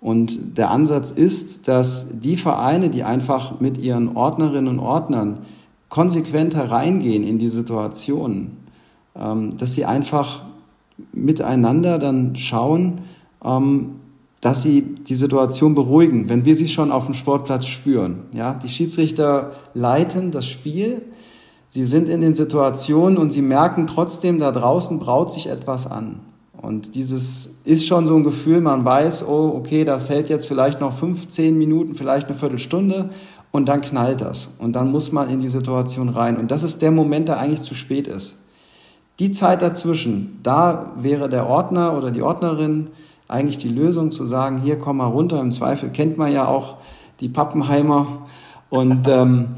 Und 0.00 0.56
der 0.56 0.70
Ansatz 0.70 1.10
ist, 1.10 1.68
dass 1.68 2.20
die 2.20 2.36
Vereine, 2.36 2.88
die 2.88 3.02
einfach 3.02 3.60
mit 3.60 3.78
ihren 3.78 4.16
Ordnerinnen 4.16 4.68
und 4.68 4.78
Ordnern 4.78 5.40
konsequent 5.88 6.54
hereingehen 6.54 7.24
in 7.24 7.38
die 7.38 7.50
Situation, 7.50 8.52
ähm, 9.14 9.56
dass 9.56 9.74
sie 9.74 9.84
einfach 9.84 10.42
miteinander 11.12 11.98
dann 11.98 12.36
schauen, 12.36 13.00
ähm, 13.44 13.96
dass 14.40 14.62
sie 14.62 14.82
die 14.82 15.14
Situation 15.14 15.74
beruhigen, 15.74 16.28
wenn 16.28 16.44
wir 16.44 16.54
sie 16.54 16.68
schon 16.68 16.90
auf 16.90 17.04
dem 17.04 17.14
Sportplatz 17.14 17.66
spüren. 17.66 18.20
Ja, 18.34 18.54
die 18.54 18.68
Schiedsrichter 18.68 19.52
leiten 19.74 20.30
das 20.30 20.46
Spiel. 20.46 21.02
Sie 21.68 21.84
sind 21.84 22.08
in 22.08 22.20
den 22.20 22.34
Situationen 22.34 23.18
und 23.18 23.32
sie 23.32 23.42
merken 23.42 23.86
trotzdem, 23.86 24.40
da 24.40 24.50
draußen 24.50 24.98
braut 24.98 25.30
sich 25.30 25.48
etwas 25.48 25.90
an. 25.90 26.20
Und 26.60 26.94
dieses 26.94 27.62
ist 27.64 27.86
schon 27.86 28.06
so 28.06 28.16
ein 28.16 28.24
Gefühl, 28.24 28.60
man 28.60 28.84
weiß, 28.84 29.26
oh, 29.28 29.54
okay, 29.56 29.84
das 29.84 30.10
hält 30.10 30.28
jetzt 30.28 30.46
vielleicht 30.46 30.80
noch 30.80 30.92
fünf, 30.92 31.28
zehn 31.28 31.56
Minuten, 31.56 31.94
vielleicht 31.94 32.26
eine 32.28 32.36
Viertelstunde 32.36 33.10
und 33.50 33.66
dann 33.66 33.80
knallt 33.80 34.20
das. 34.20 34.56
Und 34.58 34.72
dann 34.72 34.90
muss 34.90 35.12
man 35.12 35.30
in 35.30 35.40
die 35.40 35.48
Situation 35.48 36.08
rein. 36.08 36.36
Und 36.36 36.50
das 36.50 36.62
ist 36.62 36.82
der 36.82 36.90
Moment, 36.90 37.28
der 37.28 37.38
eigentlich 37.38 37.62
zu 37.62 37.74
spät 37.74 38.08
ist. 38.08 38.46
Die 39.18 39.30
Zeit 39.30 39.62
dazwischen, 39.62 40.38
da 40.42 40.92
wäre 40.96 41.28
der 41.28 41.46
Ordner 41.46 41.96
oder 41.96 42.10
die 42.10 42.22
Ordnerin 42.22 42.88
eigentlich 43.30 43.58
die 43.58 43.68
Lösung 43.68 44.10
zu 44.10 44.26
sagen, 44.26 44.58
hier 44.58 44.78
komm 44.78 44.98
mal 44.98 45.06
runter. 45.06 45.40
Im 45.40 45.52
Zweifel 45.52 45.90
kennt 45.90 46.18
man 46.18 46.32
ja 46.32 46.46
auch 46.46 46.76
die 47.20 47.28
Pappenheimer. 47.28 48.26
Und 48.68 49.08
ähm, 49.08 49.48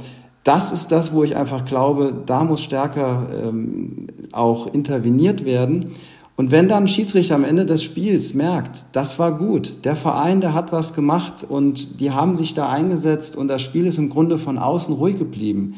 das 0.45 0.73
ist 0.73 0.93
das, 0.93 1.13
wo 1.13 1.23
ich 1.23 1.37
einfach 1.37 1.65
glaube, 1.65 2.13
da 2.27 2.45
muss 2.45 2.63
stärker 2.63 3.27
ähm, 3.45 4.09
auch 4.33 4.67
interveniert 4.73 5.45
werden. 5.45 5.93
Und 6.35 6.51
wenn 6.51 6.69
dann 6.69 6.89
Schiedsrichter 6.89 7.35
am 7.35 7.45
Ende 7.45 7.67
des 7.67 7.83
Spiels 7.85 8.35
merkt, 8.35 8.85
das 8.93 9.19
war 9.19 9.39
gut, 9.39 9.85
der 9.85 9.97
Verein, 9.97 10.41
der 10.41 10.55
hat 10.55 10.73
was 10.73 10.95
gemacht 10.95 11.45
und 11.49 12.01
die 12.01 12.11
haben 12.11 12.37
sich 12.37 12.55
da 12.55 12.69
eingesetzt 12.69 13.37
und 13.37 13.49
das 13.49 13.63
Spiel 13.63 13.87
ist 13.87 13.99
im 13.99 14.09
Grunde 14.09 14.39
von 14.39 14.59
außen 14.59 14.95
ruhig 14.95 15.19
geblieben, 15.19 15.75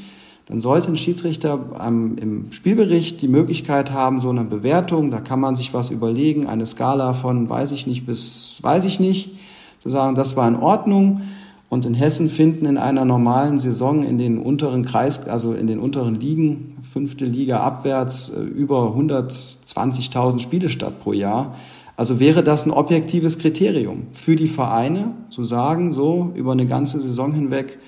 dann 0.47 0.61
sollte 0.61 0.89
ein 0.89 0.97
Schiedsrichter 0.97 1.59
ähm, 1.83 2.17
im 2.21 2.53
Spielbericht 2.53 3.23
die 3.23 3.29
Möglichkeit 3.29 3.93
haben, 3.93 4.21
so 4.21 4.31
eine 4.31 4.45
Bewertung, 4.45 5.11
da 5.11 5.21
kann 5.21 5.41
man 5.41 5.57
sich 5.57 5.73
was 5.73 5.91
überlegen, 5.91 6.47
eine 6.47 6.67
Skala 6.67 7.15
von 7.15 7.49
weiß 7.49 7.73
ich 7.73 7.87
nicht 7.87 8.05
bis 8.07 8.59
weiß 8.61 8.85
ich 8.85 9.01
nicht, 9.01 9.31
zu 9.83 9.91
sagen, 9.91 10.15
das 10.15 10.37
war 10.37 10.49
in 10.49 10.57
Ordnung. 10.57 11.23
Und 11.71 11.87
in 11.87 11.95
Hessen 11.95 12.29
finden 12.29 12.67
in 12.67 12.79
einer 12.79 13.05
normalen 13.05 13.59
Saison 13.59 14.05
in 14.05 14.17
den 14.17 14.39
unteren 14.39 14.85
Kreis, 14.85 15.27
also 15.27 15.55
in 15.55 15.67
den 15.67 15.81
unteren 15.81 16.15
Ligen, 16.15 16.77
fünfte 16.93 17.25
Liga 17.25 17.61
abwärts, 17.61 18.29
äh, 18.29 18.43
über 18.43 18.95
120.000 18.95 20.39
Spiele 20.39 20.69
statt 20.69 21.01
pro 21.01 21.13
Jahr. 21.13 21.57
Also 21.97 22.21
wäre 22.21 22.45
das 22.45 22.67
ein 22.67 22.71
objektives 22.71 23.39
Kriterium 23.39 24.05
für 24.13 24.37
die 24.37 24.47
Vereine, 24.47 25.15
zu 25.31 25.45
sagen, 25.45 25.93
so 25.93 26.33
über 26.35 26.53
eine 26.53 26.67
ganze 26.67 27.01
Saison 27.01 27.33
hinweg, 27.33 27.79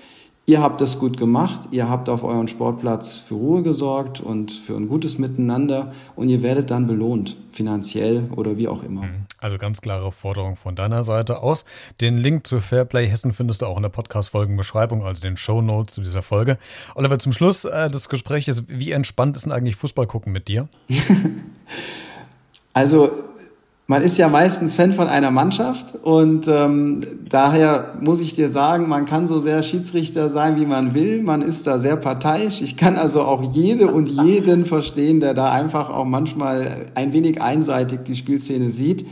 Ihr 0.48 0.62
habt 0.62 0.80
das 0.80 1.00
gut 1.00 1.18
gemacht, 1.18 1.68
ihr 1.72 1.88
habt 1.88 2.08
auf 2.08 2.22
euren 2.22 2.46
Sportplatz 2.46 3.18
für 3.18 3.34
Ruhe 3.34 3.62
gesorgt 3.62 4.20
und 4.20 4.52
für 4.52 4.76
ein 4.76 4.88
gutes 4.88 5.18
Miteinander 5.18 5.92
und 6.14 6.28
ihr 6.28 6.40
werdet 6.40 6.70
dann 6.70 6.86
belohnt, 6.86 7.36
finanziell 7.50 8.30
oder 8.36 8.56
wie 8.56 8.68
auch 8.68 8.84
immer. 8.84 9.02
Mhm. 9.02 9.26
Also 9.38 9.58
ganz 9.58 9.80
klare 9.80 10.12
Forderung 10.12 10.54
von 10.54 10.76
deiner 10.76 11.02
Seite 11.02 11.42
aus. 11.42 11.64
Den 12.00 12.16
Link 12.16 12.46
zu 12.46 12.60
Fairplay 12.60 13.08
Hessen 13.08 13.32
findest 13.32 13.62
du 13.62 13.66
auch 13.66 13.76
in 13.76 13.82
der 13.82 13.90
Podcast-Folgenbeschreibung, 13.90 15.04
also 15.04 15.20
den 15.20 15.36
Show 15.36 15.62
Notes 15.62 15.96
zu 15.96 16.00
dieser 16.00 16.22
Folge. 16.22 16.58
Oliver, 16.94 17.18
zum 17.18 17.32
Schluss 17.32 17.64
äh, 17.64 17.90
des 17.90 18.08
Gesprächs, 18.08 18.62
wie 18.68 18.92
entspannt 18.92 19.34
ist 19.34 19.46
denn 19.46 19.52
eigentlich 19.52 19.74
Fußball 19.74 20.06
gucken 20.06 20.32
mit 20.32 20.46
dir? 20.46 20.68
also 22.72 23.10
man 23.88 24.02
ist 24.02 24.18
ja 24.18 24.28
meistens 24.28 24.74
Fan 24.74 24.92
von 24.92 25.06
einer 25.06 25.30
Mannschaft 25.30 25.94
und 26.02 26.48
ähm, 26.48 27.02
daher 27.28 27.94
muss 28.00 28.20
ich 28.20 28.34
dir 28.34 28.50
sagen, 28.50 28.88
man 28.88 29.06
kann 29.06 29.28
so 29.28 29.38
sehr 29.38 29.62
Schiedsrichter 29.62 30.28
sein, 30.28 30.60
wie 30.60 30.66
man 30.66 30.92
will. 30.92 31.22
Man 31.22 31.40
ist 31.40 31.68
da 31.68 31.78
sehr 31.78 31.94
parteiisch. 31.94 32.60
Ich 32.62 32.76
kann 32.76 32.96
also 32.96 33.22
auch 33.22 33.54
jede 33.54 33.86
und 33.86 34.08
jeden 34.08 34.64
verstehen, 34.64 35.20
der 35.20 35.34
da 35.34 35.52
einfach 35.52 35.88
auch 35.88 36.04
manchmal 36.04 36.86
ein 36.96 37.12
wenig 37.12 37.40
einseitig 37.40 38.00
die 38.04 38.16
Spielszene 38.16 38.70
sieht. 38.70 39.06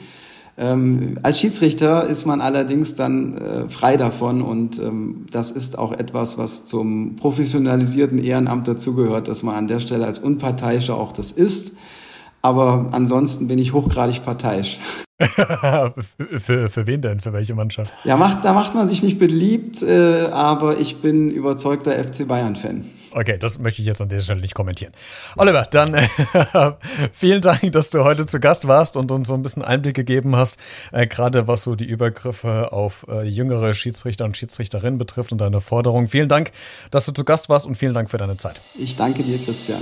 Ähm, 0.56 1.18
als 1.22 1.38
Schiedsrichter 1.38 2.08
ist 2.08 2.26
man 2.26 2.40
allerdings 2.40 2.96
dann 2.96 3.38
äh, 3.38 3.68
frei 3.68 3.96
davon 3.96 4.42
und 4.42 4.80
ähm, 4.80 5.26
das 5.30 5.52
ist 5.52 5.78
auch 5.78 5.92
etwas, 5.92 6.37
was 6.37 6.64
zum 6.64 7.14
professionalisierten 7.16 8.18
Ehrenamt 8.22 8.66
dazugehört, 8.66 9.28
dass 9.28 9.44
man 9.44 9.54
an 9.54 9.68
der 9.68 9.80
Stelle 9.80 10.06
als 10.06 10.18
Unparteiischer 10.18 10.96
auch 10.96 11.12
das 11.12 11.30
ist. 11.30 11.76
Aber 12.44 12.88
ansonsten 12.92 13.48
bin 13.48 13.59
ich 13.59 13.72
hochgradig 13.72 14.22
parteiisch. 14.22 14.78
für, 15.18 16.68
für 16.68 16.87
wen 16.87 17.00
denn? 17.00 17.20
Für 17.20 17.33
welche 17.33 17.54
Mannschaft? 17.54 17.90
Ja, 18.04 18.18
macht, 18.18 18.44
da 18.44 18.52
macht 18.52 18.74
man 18.74 18.87
sich 18.87 19.02
nicht 19.02 19.18
beliebt, 19.18 19.80
äh, 19.80 20.26
aber 20.30 20.78
ich 20.78 20.96
bin 21.00 21.30
überzeugter 21.30 21.92
FC 21.92 22.28
Bayern-Fan. 22.28 22.85
Okay, 23.12 23.38
das 23.38 23.59
möchte 23.59 23.80
ich 23.80 23.88
jetzt 23.88 24.02
an 24.02 24.11
der 24.11 24.20
Stelle 24.20 24.42
nicht 24.42 24.54
kommentieren. 24.54 24.92
Oliver, 25.38 25.66
dann 25.70 25.94
äh, 25.94 26.07
vielen 27.12 27.40
Dank, 27.40 27.72
dass 27.72 27.88
du 27.88 28.04
heute 28.04 28.26
zu 28.26 28.40
Gast 28.40 28.68
warst 28.68 28.98
und 28.98 29.11
uns 29.11 29.28
so 29.28 29.35
ein 29.35 29.40
bisschen 29.40 29.62
Einblick 29.62 29.94
gegeben 29.94 30.37
hast, 30.37 30.59
äh, 30.92 31.07
gerade 31.07 31.48
was 31.48 31.62
so 31.62 31.76
die 31.76 31.87
Übergriffe 31.87 32.72
auf 32.72 33.07
äh, 33.09 33.22
jüngere 33.22 33.72
Schiedsrichter 33.72 34.26
und 34.26 34.37
Schiedsrichterinnen 34.37 34.98
betrifft 34.98 35.33
und 35.33 35.40
deine 35.40 35.62
Forderung. 35.62 36.09
Vielen 36.09 36.28
Dank, 36.28 36.50
dass 36.90 37.07
du 37.07 37.12
zu 37.12 37.24
Gast 37.24 37.48
warst 37.48 37.64
und 37.64 37.76
vielen 37.76 37.94
Dank 37.94 38.11
für 38.11 38.18
deine 38.18 38.37
Zeit. 38.37 38.61
Ich 38.74 38.96
danke 38.96 39.22
dir, 39.22 39.38
Christian. 39.38 39.80